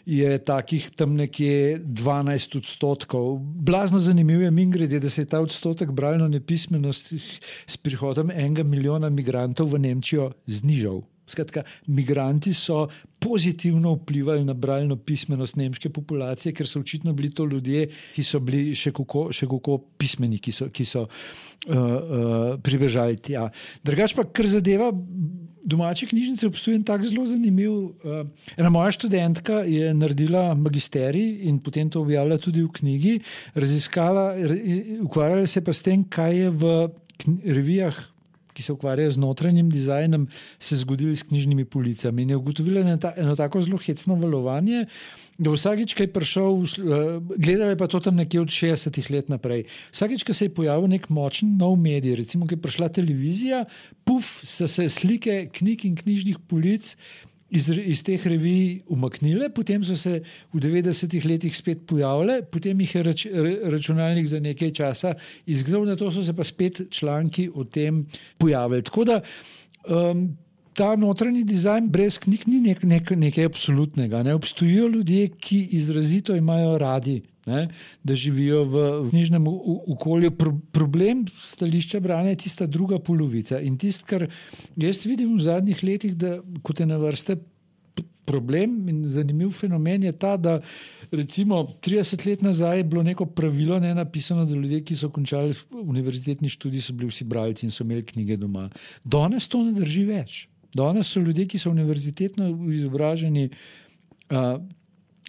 [0.07, 3.37] je takih tam nekje 12 odstotkov.
[3.40, 7.18] Blazno zanimivo je, mingrede, da se je ta odstotek bralno nepismenosti
[7.66, 11.02] s prihodom enega milijona migrantov v Nemčijo znižal.
[11.26, 12.87] Skratka, migranti so
[13.26, 18.38] pozitivno vplivali na bralno pismenost nemške populacije, ker so očitno bili to ljudje, ki so
[18.40, 21.10] bili še kako, še kako pismeni, ki so, ki so uh,
[21.74, 23.48] uh, pribežali tja.
[23.82, 24.92] Drugač pa, kar zadeva
[25.66, 27.74] domače knjižnice, obstoji en tak zelo zanimiv.
[28.06, 28.22] Uh,
[28.54, 33.16] ena moja študentka je naredila magisterij in potem to objavila tudi v knjigi,
[33.58, 34.28] raziskala,
[35.02, 36.76] ukvarjala se pa s tem, kaj je v
[37.42, 37.98] revijah
[38.57, 40.27] ki se ukvarjajo z notranjim dizajnom,
[40.59, 42.25] se zgodili s knjižnimi policami.
[42.25, 44.87] In je ugotovila eno, ta, eno tako zelo hecno valovanje,
[45.38, 49.66] da vsakič, ki je prišel, eh, gledali pa to tam nekje od 60 let naprej.
[49.92, 53.64] Vsakič, ki se je pojavil nek močen nov medij, recimo, ki je prišla televizija,
[54.05, 56.97] puf, so se slike knjig in knjižnih polic
[57.50, 60.20] iz, iz teh revij umaknile, potem so se
[60.52, 63.26] v 90-ih letih spet pojavile, potem jih je rač,
[63.72, 65.14] računalnik za nekaj časa
[65.46, 68.06] izgledal, na to so se pa spet članki o tem
[68.38, 68.82] pojavili.
[68.82, 69.20] Tako da
[69.87, 70.26] um,
[70.76, 74.22] ta notranji dizajn brez knjig ni nek, nek, nekaj absolutnega.
[74.22, 74.35] Ne?
[74.35, 77.68] Obstojijo ljudje, ki izrazito imajo radi ne,
[78.04, 79.44] da živijo v knjižnem
[79.96, 80.30] okolju.
[80.38, 83.61] Pro, problem stališča branja je tista druga polovica.
[83.61, 84.26] In tisto, kar
[84.76, 87.38] jaz vidim v zadnjih letih, da kot je na vrste
[88.26, 90.59] problem in zanimiv fenomen je ta, da
[91.11, 95.54] recimo 30 let nazaj je bilo neko pravilo ne, napisano, da ljudje, ki so končali
[95.70, 98.68] univerzitetni študij, so bili vsi bralci in so imeli knjige doma.
[99.04, 100.48] Danes to ne drži več.
[100.74, 103.48] Danes so ljudje, ki so univerzitetno izobraženi,
[104.30, 104.59] uh,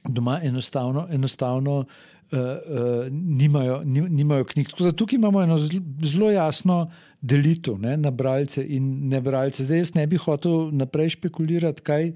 [0.08, 1.86] doma enostavno, enostavno uh,
[2.32, 4.68] uh, nimajo, nimajo knjig.
[4.96, 5.58] Tukaj imamo eno
[6.04, 6.92] zelo jasno
[7.22, 9.64] delitev ne, na bralce in ne bralce.
[9.64, 12.12] Zdaj jaz ne bi hotel naprej špekulirati, kaj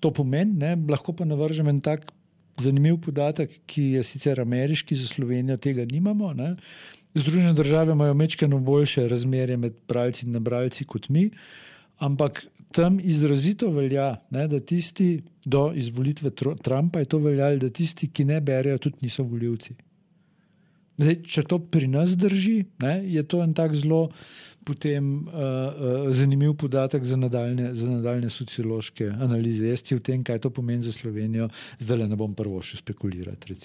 [0.00, 2.12] to pomeni, ne, lahko pa navržem en tak
[2.62, 6.32] zanimiv podatek, ki je sicer ameriški, za Slovenijo tega nimamo.
[6.34, 6.54] Ne.
[7.14, 11.30] Združene države imajo mečkano boljše razmerje med bralci in nebralci kot mi,
[11.98, 16.30] ampak tam izrazito velja, ne, da tisti do izvolitve
[16.62, 19.74] Trumpa je to veljalo, da tisti, ki ne berejo, tudi niso voljivci.
[20.98, 24.08] Zdaj, če to pri nas drži, ne, je to en tak zelo
[24.66, 29.68] potem, uh, uh, zanimiv podatek za nadaljne, za nadaljne sociološke analize.
[29.70, 32.82] Jaz si v tem, kaj to pomeni za Slovenijo, zdaj le ne bom prvo še
[32.82, 33.56] spekulirati.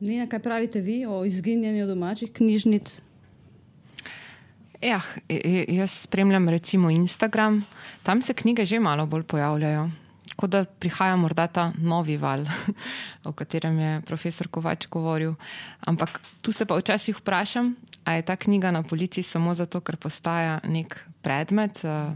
[0.00, 2.98] Nina, kaj pravite vi o izginjanju domačih knjižnic?
[4.80, 5.00] Ja,
[5.68, 7.64] jaz spremljam recimo Instagram,
[8.02, 9.90] tam se knjige že malo bolj pojavljajo
[10.38, 12.44] kot da prihaja morda ta novi val,
[13.28, 15.34] o katerem je profesor Kovač govoril.
[15.90, 19.98] Ampak tu se pa včasih vprašam, ali je ta knjiga na policiji samo zato, ker
[19.98, 22.14] postaja nek predmet uh,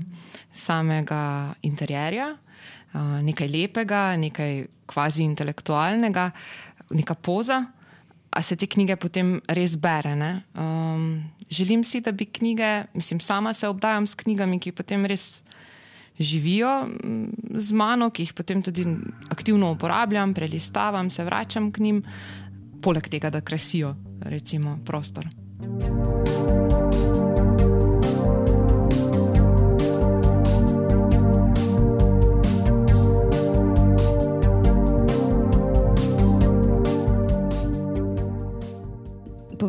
[0.55, 6.31] samega interjerja, uh, nekaj lepega, nekaj kvazi intelektualnega,
[6.95, 7.65] neka poza.
[8.33, 10.15] A se te knjige potem res bere?
[10.57, 15.43] Um, želim si, da bi knjige, mislim, sama se obdajam s knjigami, ki potem res
[16.19, 18.87] živijo mm, z mano, ki jih potem tudi
[19.31, 22.03] aktivno uporabljam, prelistavam, se vračam k njim,
[22.83, 25.29] poleg tega, da krasijo recimo, prostor.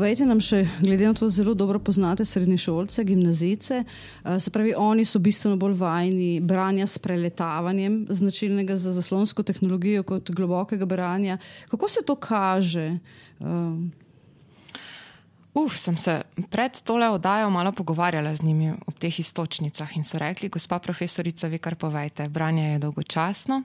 [0.03, 3.77] Povejte nam še, glede na to, da zelo dobro poznate srednje šolce, gimnazice.
[3.87, 10.03] Eh, se pravi, oni so bistveno bolj vajeni branja s preletavanjem, značilnega za zaslonsko tehnologijo,
[10.03, 11.37] kot globokega branja.
[11.71, 12.97] Kako se to kaže?
[13.39, 13.79] Uh,
[15.53, 20.17] Uf, sem se pred tole oddajo malo pogovarjala z njimi o teh istočnicah in so
[20.17, 23.61] rekli, gospa profesorica, vi kar povejte, branje je dolgočasno,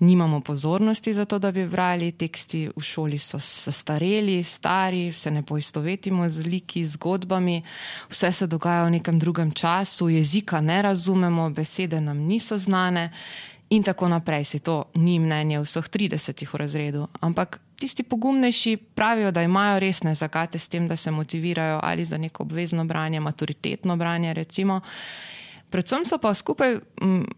[0.00, 3.40] nimamo pozornosti za to, da bi brali, teksti v šoli so
[3.72, 7.62] stareli, stari, se ne poistovetimo z liki, zgodbami,
[8.10, 13.10] vse se dogaja v nekem drugem času, jezika ne razumemo, besede nam niso znane
[13.70, 14.44] in tako naprej.
[14.44, 20.14] Si to ni mnenje vseh 30 v razredu, ampak tisti pogumnejši pravijo, da imajo resne
[20.14, 24.34] zakate s tem, da se motivirajo ali za neko obvezno branje, maturitetno branje.
[24.34, 24.80] Recimo.
[25.74, 26.76] Predvsem so pa skupaj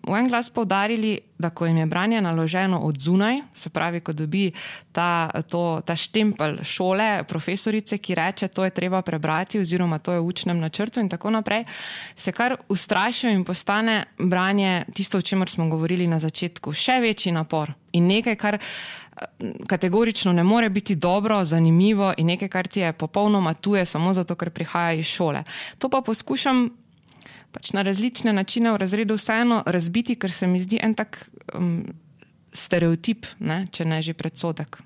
[0.04, 4.12] v en glas povdarili, da ko jim je branje naloženo od zunaj, se pravi, ko
[4.12, 4.50] dobi
[4.92, 10.20] ta, to, ta štempel šole, profesorice, ki reče, to je treba prebrati, oziroma to je
[10.20, 11.64] v učnem načrtu in tako naprej,
[12.16, 17.32] se kar ustrašijo in postane branje tisto, o čemer smo govorili na začetku, še večji
[17.32, 18.60] napor in nekaj, kar
[19.66, 24.36] kategorično ne more biti dobro, zanimivo in nekaj, kar ti je popolnoma tuje, samo zato,
[24.36, 25.44] ker prihaja iz šole.
[25.78, 26.68] To pa poskušam
[27.56, 31.22] pač na različne načine v razredu vseeno razbiti, ker se mi zdi en tak
[31.56, 31.86] um,
[32.52, 34.82] stereotip, ne, če ne že predsodek.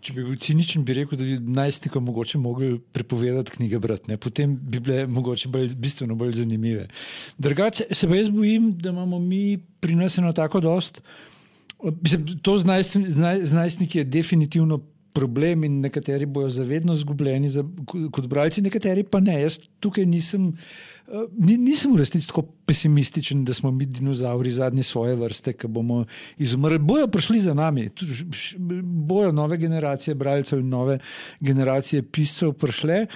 [0.00, 4.54] Če bi bil ciničen, bi rekel, da bi najstnikom mogoče mogli prepovedati knjige brati, potem
[4.56, 6.86] bi bile mogoče bolj, bistveno bolj zanimive.
[7.42, 11.02] Drugače se pa jaz bojim, da imamo mi pri nas eno tako dost.
[11.82, 14.78] Mislim, to z najstniki je definitivno
[15.16, 17.64] problem in nekateri bojo zavedno zgubljeni za,
[18.12, 19.40] kot bralci, nekateri pa ne.
[19.42, 20.52] Jaz tukaj nisem.
[21.38, 26.04] Nisem v resnici tako pesimističen, da smo mi dinozauri zadnji svoje vrste, ki bomo
[26.38, 26.78] izumrli.
[26.78, 27.88] Bojo prišli za nami,
[28.82, 30.98] bojo nove generacije bralcev in nove
[31.40, 33.06] generacije piscev prišle.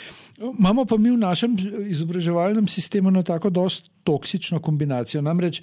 [0.59, 1.57] Imamo pa mi v našem
[1.91, 5.23] izobraževalnem sistemu na tako dost toksično kombinacijo.
[5.23, 5.61] Namreč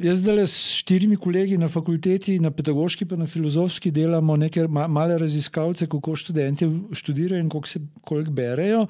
[0.00, 5.18] jaz zdaj s štirimi kolegi na fakulteti, na pedagoški pa na filozofski delamo neke male
[5.18, 8.86] raziskavce, kako študenti študirajo in koliko se koliko berejo.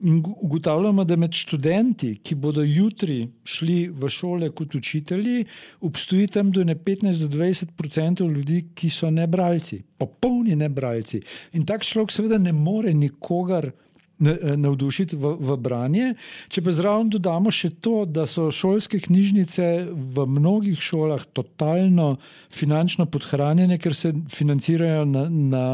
[0.00, 5.46] In ugotavljamo, da med študenti, ki bodo jutri šli v šole kot učitelji,
[5.80, 11.22] obstoji tam do 15 do 20 odstotkov ljudi, ki so nebralci, popolni nebralci.
[11.52, 13.70] In tak človek seveda ne more nikogar
[14.18, 16.14] navdušiti v, v branje.
[16.48, 22.16] Če pa zraven dodamo še to, da so šolske knjižnice v mnogih šolah totalno
[22.52, 25.64] finančno podhranjene, ker se financirajo na, na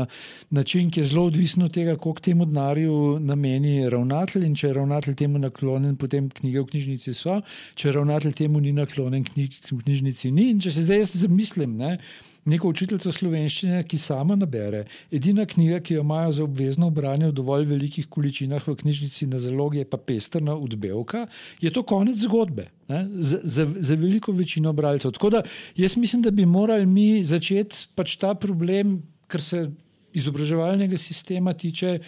[0.51, 4.49] način, ki je zelo odvisen od tega, koliko temu denarju nameni ravnatelj.
[4.49, 7.38] In če je ravnatelj temu naklonjen, potem knjige v knjižnici so,
[7.78, 10.51] če ravnatelj temu ni naklonjen, knjig v knjižnici ni.
[10.57, 11.97] In če se zdaj jaz zamislim, ne
[12.45, 14.84] neko učiteljico slovenščine, ki sama nabere.
[15.14, 19.38] Edina knjiga, ki jo imajo za obvezno branje v dovolj velikih količinah v knjižnici na
[19.43, 21.26] zalogi, je pa pestrna odbevka,
[21.61, 25.14] je to konec zgodbe za, za, za veliko večino bralcev.
[25.14, 25.43] Tako da
[25.76, 29.68] jaz mislim, da bi morali mi začeti pač ta problem, kar se
[30.12, 31.99] izobraževalnega sistema tiče,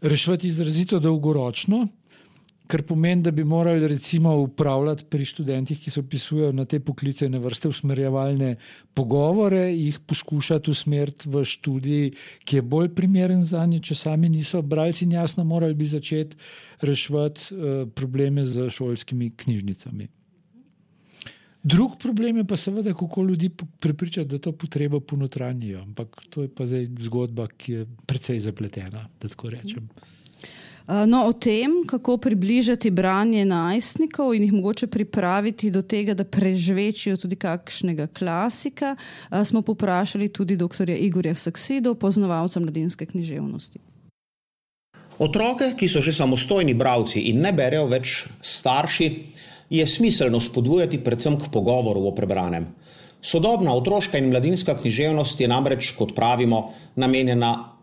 [0.00, 1.86] reševati izrazito dolgoročno.
[2.66, 7.28] Kar pomeni, da bi morali recimo upravljati pri študentih, ki se opisujejo na te poklice,
[7.28, 8.56] na vrste usmerjevalne
[8.94, 12.10] pogovore, jih poskušati usmeriti v študij,
[12.44, 16.36] ki je bolj primeren za njih, če sami niso bralci in jasno morali bi začeti
[16.80, 20.08] reševati uh, probleme z šolskimi knjižnicami.
[21.66, 23.50] Drug problem je pa seveda, kako ljudi
[23.80, 25.80] prepričati, da to potrebo ponotranjijo.
[25.82, 29.82] Ampak to je pa zdaj zgodba, ki je precej zapletena, da tako rečem.
[29.82, 30.15] Mm.
[30.88, 36.24] Eh, no, o tem, kako približati branje najstnikov in jih mogoče pripraviti do tega, da
[36.24, 40.90] preživečijo tudi kakšnega klasika, eh, smo poprašali tudi dr.
[40.90, 43.78] Igorja Saksido, poznavalca mladinske književnosti.
[45.18, 49.10] Otroke, ki so že samostojni bravci in ne berejo več starši,
[49.70, 52.66] je smiselno spodbujati predvsem k pogovoru o prebranem.
[53.20, 57.75] Sodobna otroška in mladinska književnost je namreč, kot pravimo, namenjena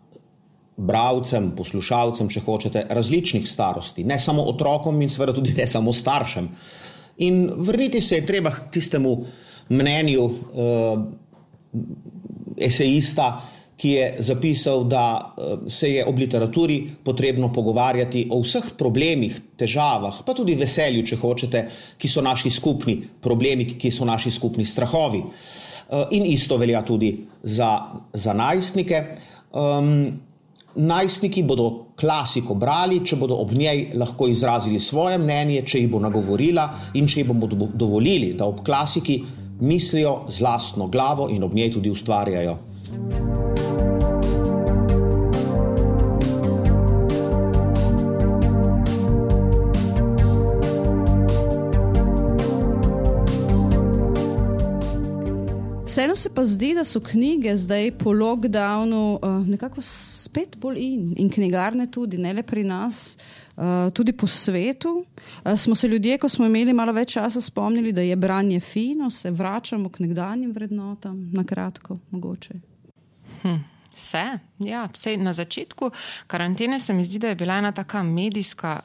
[0.78, 6.50] bravcem, poslušalcem, če hočete, različnih starosti, ne samo otrokom in seveda tudi ne samo staršem.
[7.26, 9.18] In vrniti se je treba k tistemu
[9.70, 11.04] mnenju uh,
[12.58, 13.36] esejista,
[13.78, 20.24] ki je zapisal, da uh, se je ob literaturi potrebno pogovarjati o vseh problemih, težavah,
[20.26, 21.64] pa tudi veselju, če hočete,
[21.98, 25.22] ki so naši skupni problemi, ki so naši skupni strahovi.
[25.22, 27.76] Uh, in isto velja tudi za,
[28.14, 29.06] za najstnike.
[29.54, 30.33] Um,
[30.76, 36.02] Najstniki bodo klasiko brali, če bodo ob njej lahko izrazili svoje mnenje, če jih bo
[36.02, 36.66] nagovorila
[36.98, 39.22] in če jih bomo dovolili, da ob klasiki
[39.62, 42.58] mislijo z lastno glavo in ob njej tudi ustvarjajo.
[55.94, 61.14] Vseeno se pa zdi, da so knjige zdaj po lockdownu uh, nekako spet bolj in,
[61.18, 63.18] in knjigarne tudi, ne le pri nas,
[63.56, 65.06] uh, tudi po svetu.
[65.46, 69.12] Uh, smo se ljudje, ko smo imeli malo več časa, spomnili, da je branje fino,
[69.14, 72.58] se vračamo k nekdanjim vrednotam, na kratko, mogoče.
[73.44, 73.62] Hm.
[73.94, 74.24] Vse,
[74.66, 75.91] ja, vse na začetku
[76.28, 78.80] karantene se mi zdi, da je bila ena taka medijska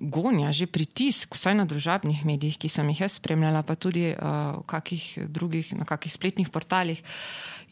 [0.00, 4.60] gonja, že pritisk, vsaj na družabnih medijih, ki sem jih jaz spremljala, pa tudi uh,
[4.68, 7.00] kakih drugih, na kakih spletnih portalih,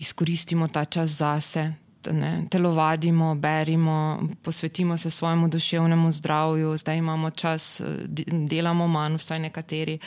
[0.01, 1.73] izkoristimo ta čas zase,
[2.13, 7.83] ne, telovadimo, berimo, posvetimo se svojemu duševnemu zdravju, zdaj imamo čas,
[8.49, 9.99] delamo manj, vsaj nekateri.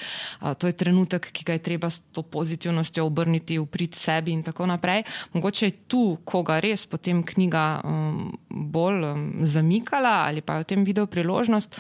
[0.58, 4.44] To je trenutek, ki ga je treba s to pozitivnostjo obrniti v prid sebi in
[4.44, 5.04] tako naprej.
[5.34, 10.68] Mogoče je tu, koga res potem knjiga um, bolj um, zamikala ali pa je v
[10.68, 11.76] tem videl priložnost.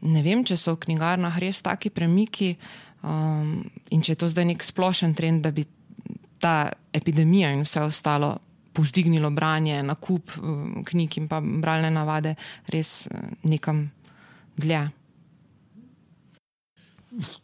[0.00, 2.54] Ne vem, če so v knjigarnah res taki premiki
[3.02, 5.64] um, in če je to zdaj nek splošen trend, da bi
[6.38, 8.36] ta epidemija in vse ostalo
[8.74, 12.34] povzdignilo branje, nakup eh, knjig in pa bralne navade
[12.72, 13.86] res eh, nekam
[14.56, 14.88] dlje.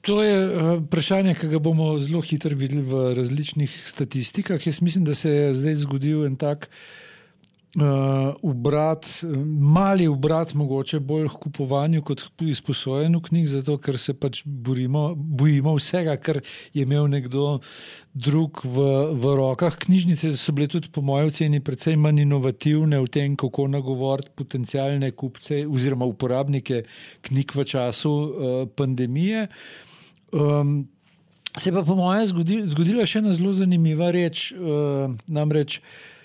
[0.07, 4.67] To je eh, vprašanje, ki ga bomo zelo hitro videli v različnih statistikah.
[4.67, 7.10] Jaz mislim, da se je zdaj zgodil en tak uh,
[7.77, 9.07] uh, ubrat,
[9.61, 15.15] mali ubrat, mogoče bolj k kupovanju kot k izposojenju knjig, zato ker se pač borimo,
[15.15, 16.41] bojimo vsega, kar
[16.75, 17.61] je imel nekdo
[18.15, 19.77] drug v, v rokah.
[19.85, 25.13] Knjižnice so bile tudi, po mojem oceni, precej manj inovativne v tem, kako nagovoriti potencijalne
[25.15, 26.85] kupce oziroma uporabnike
[27.29, 29.49] knjig v času uh, pandemije.
[30.33, 30.89] Um,
[31.59, 32.29] Se pa, po mojem,
[32.71, 34.53] zgodila še ena zelo zanimiva reč.
[34.55, 36.20] Uh, namreč, Uh,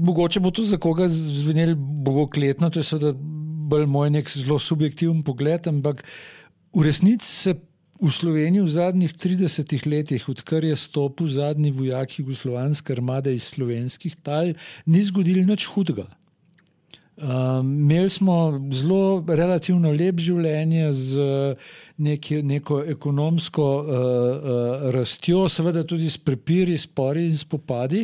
[0.00, 3.12] mogoče bo to za koga zvenelo bogokletno, to je seveda
[3.64, 6.04] bolj moj nek zelo subjektiven pogled, ampak
[6.74, 7.54] v resnici se
[8.00, 14.16] v Sloveniji v zadnjih 30 letih, odkar je stopil zadnji vojak Jugoslovanske armade iz slovenskih
[14.22, 14.52] tal,
[14.86, 16.08] ni zgodil nič hudega.
[17.14, 21.26] Um, imeli smo zelo relativno lep življenje z
[22.02, 28.02] neki, neko ekonomsko uh, uh, rastjo, seveda tudi s prepiri, spori in spopadi.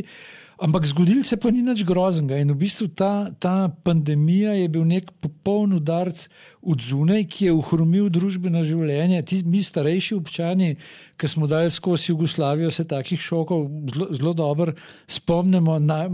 [0.61, 2.36] Ampak zgodil se pa ni nič groznega.
[2.36, 6.26] In v bistvu ta, ta pandemija je bil nek popoln udarc
[6.61, 9.22] od zunaj, ki je uhromil družbeno življenje.
[9.24, 10.74] Ti, mi, starejši občani,
[11.16, 14.74] ki smo dali skozi Jugoslavijo, se takih šokov zelo, zelo dobro
[15.08, 15.78] spomnimo.
[15.80, 16.04] Na,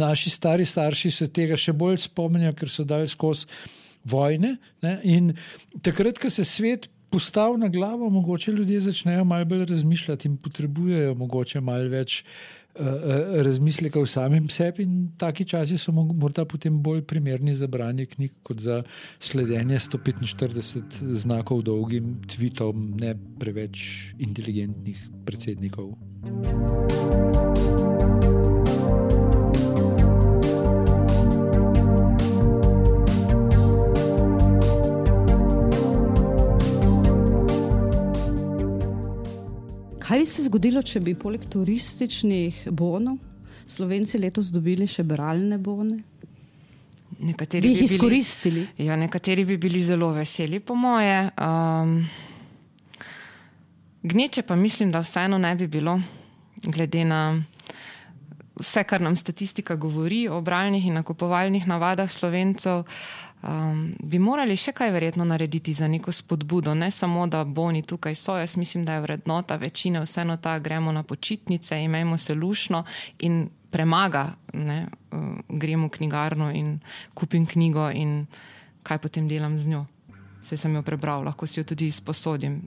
[0.00, 3.44] naši stari starši se tega še bolj spomnijo, ker so dali skozi
[4.08, 4.56] vojne.
[4.80, 4.94] Ne?
[5.04, 5.34] In
[5.84, 6.88] takrat, ko se svet.
[7.10, 12.20] Postav na glavo, mogoče ljudje začnejo malo bolj razmišljati in potrebujejo mogoče malo več
[13.44, 18.32] razmisleka o samem sebi, in taki časi so morda potem bolj primerni za branje knjig,
[18.42, 18.82] kot za
[19.18, 23.82] sledenje 145 znakov dolgim tvitom ne preveč
[24.18, 25.94] inteligentnih predsednikov.
[40.10, 43.20] Kaj bi se zgodilo, če bi poleg turističnih bonov
[43.70, 46.00] Slovenci letos dobili še bralne bone?
[47.28, 48.64] Nekateri bi jih bi bili, izkoristili.
[48.82, 51.14] Ja, nekateri bi bili zelo veseli, po moje.
[51.38, 51.94] Um,
[54.02, 55.94] gneče pa mislim, da vseeno ne bi bilo,
[56.66, 57.22] glede na
[58.58, 62.82] vse, kar nam statistika govori o bralnih in nakupovalnih navadah slovencev.
[63.40, 68.14] Um, bi morali še kaj verjetno narediti za neko spodbudo, ne samo da boni tukaj
[68.14, 68.36] so.
[68.36, 72.84] Jaz mislim, da je vrednota večine vseeno ta, gremo na počitnice, imejmo se lušno
[73.18, 76.80] in premaga, ne, uh, gremo v knjigarno in
[77.14, 78.26] kupim knjigo in
[78.82, 79.86] kaj potem delam z njo.
[80.42, 82.60] Se sem jo prebral, lahko si jo tudi izposodim.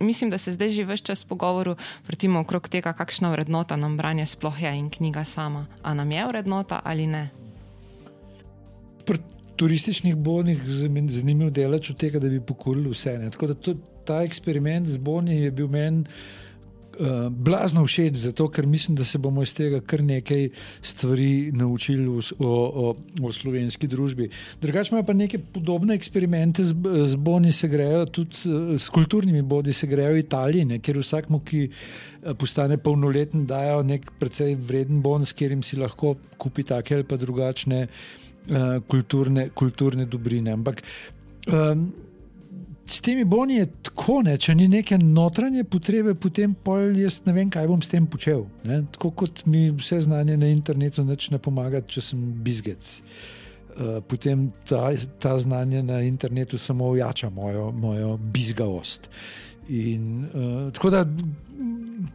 [0.00, 1.76] Mislim, da se zdaj že vse čas pogovoru
[2.06, 5.66] vrtimo okrog tega, kakšna vrednota nam branje sploh je in knjiga sama.
[5.82, 7.30] A nam je vrednota ali ne?
[9.58, 13.18] Turističnih bonih zanimiv delač od tega, da bi pokorili vse.
[13.18, 13.30] Ne.
[13.34, 13.74] Tako da to,
[14.06, 16.04] ta eksperiment z boni je bil meni
[16.98, 20.48] uh, blazno všeč, zato ker mislim, da se bomo iz tega kar nekaj
[20.82, 24.30] stvari naučili o, o, o slovenski družbi.
[24.62, 26.74] Drugače pa neke podobne eksperimente z,
[27.06, 31.00] z boni, se grejo tudi uh, s kulturnimi bodi, se grejo v Italiji, ne, ker
[31.02, 36.64] vsakmu, ki uh, postane polnoleten, dajo nek precej vreden bon, s katerim si lahko kupi
[36.64, 37.86] take ali pa drugačne.
[38.48, 40.52] Eh, kulturne, kulturne dobrine.
[40.52, 40.82] Ampak
[41.52, 41.92] um,
[42.86, 46.54] s temi boni je tako, ne, če ni neke notranje potrebe, potem
[46.96, 48.46] jaz ne vem, kaj bom s tem počel.
[48.64, 48.86] Ne.
[48.94, 53.02] Tako kot mi vse znanje na internetu ne pomaga, če sem bizgec.
[53.78, 54.88] Uh, potem ta,
[55.20, 59.10] ta znanje na internetu samo ojača mojo, mojo bizgavost.
[59.68, 61.04] In, uh, tako da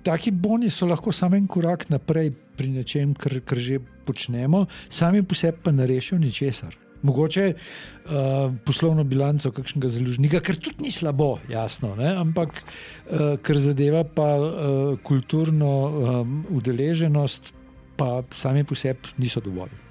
[0.02, 5.24] taki boni so lahko samo en korak naprej pri nečem, kar, kar že počnemo, sami
[5.24, 6.76] po sebi pa ne rešijo ničesar.
[7.04, 12.14] Mogoče uh, poslovno bilanco kakšnega založnika, kar tudi ni slabo, jasno, ne?
[12.16, 17.54] ampak uh, kar zadeva pa uh, kulturno um, udeleženost,
[18.00, 19.84] pa sami po sebi niso dovolj.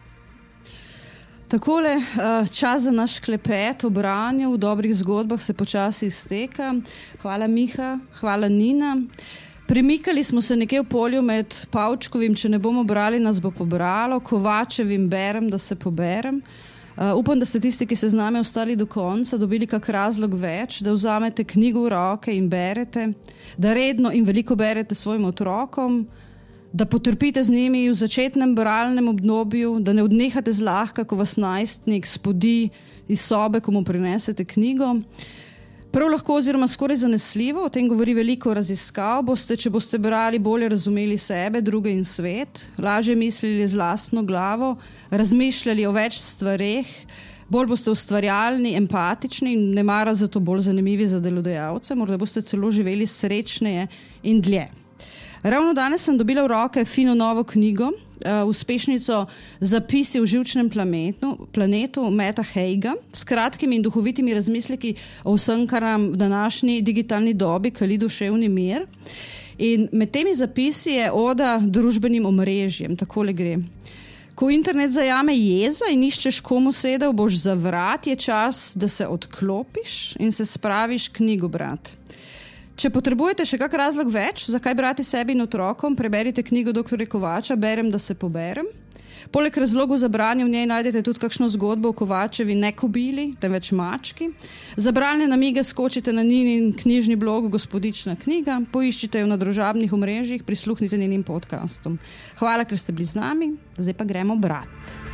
[1.52, 1.98] Takole,
[2.48, 6.72] čas za naš klepet o branju v dobrih zgodbah se počasi izteka.
[7.20, 8.96] Hvala, Miha, hvala, Nina.
[9.66, 14.18] Premikali smo se nekje v polju med Pavčkovim, če ne bomo brali, nas bo pobralo,
[14.20, 16.42] Kovačevim berem, da se poberem.
[16.92, 20.34] Uh, upam, da ste tisti, ki ste z nami ostali do konca, dobili kak razlog
[20.36, 23.06] več, da vzamete knjigo v roke in berete,
[23.56, 26.02] da redno in veliko berete svojim otrokom,
[26.72, 32.08] da potrpite z njimi v začetnem bralnem obdobju, da ne odnehate zlahka, ko vas najstnik
[32.08, 32.68] spodi
[33.08, 34.90] iz sobe, ko mu prinesete knjigo.
[34.98, 35.30] Uh,
[35.92, 40.70] Prav lahko, oziroma skoraj zanesljivo, o tem govori veliko raziskav, boste, če boste brali, bolje
[40.72, 44.70] razumeli sebe, druge in svet, lažje mislili z lastno glavo,
[45.10, 46.88] razmišljali o več stvareh,
[47.52, 52.70] bolj boste ustvarjalni, empatični in ne mara zato bolj zanimivi za delodajalce, morda boste celo
[52.72, 53.84] živeli srečneje
[54.22, 54.70] in dlje.
[55.42, 57.92] Ravno danes sem dobila v roke fino novo knjigo,
[58.24, 59.26] uh, uspešnico
[59.60, 64.94] Zapisi v živčnem planetu, planetu Meta Heiga, s kratkimi in duhovitimi razmisleki
[65.24, 68.86] o vsem, kar nam v današnji digitalni dobi kali duševni mir.
[69.58, 73.56] In med temi zapisi je oda družbenim omrežjem, tako le gre.
[74.34, 79.06] Ko internet zajame jeza in iščeš, komu sedel, boš za vrat, je čas, da se
[79.06, 82.01] odklopiš in se spraviš knjigo brati.
[82.82, 87.04] Če potrebujete še kak razlog več, zakaj brati sebi in otrokom, preberite knjigo dr.
[87.06, 88.66] Kovača, berem, da se poberem.
[89.30, 93.70] Poleg razlogov za branje v njej najdete tudi kakšno zgodbo o Kovačevi ne kobili, temveč
[93.70, 94.32] mački.
[94.74, 100.42] Za branje namige skočite na njen knjižni blog Gospodična knjiga, poiščite jo na družabnih omrežjih,
[100.42, 102.02] prisluhnite njenim podkastom.
[102.42, 105.11] Hvala, ker ste bili z nami, zdaj pa gremo brati.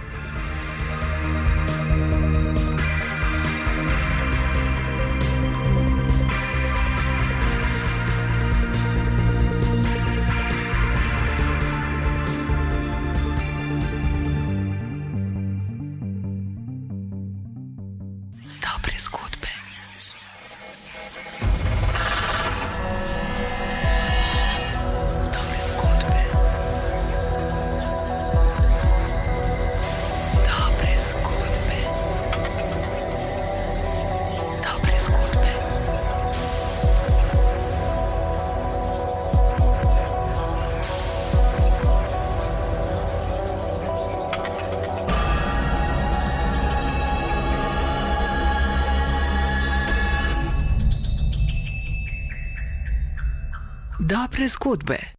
[54.39, 55.17] Dobre zgodbe.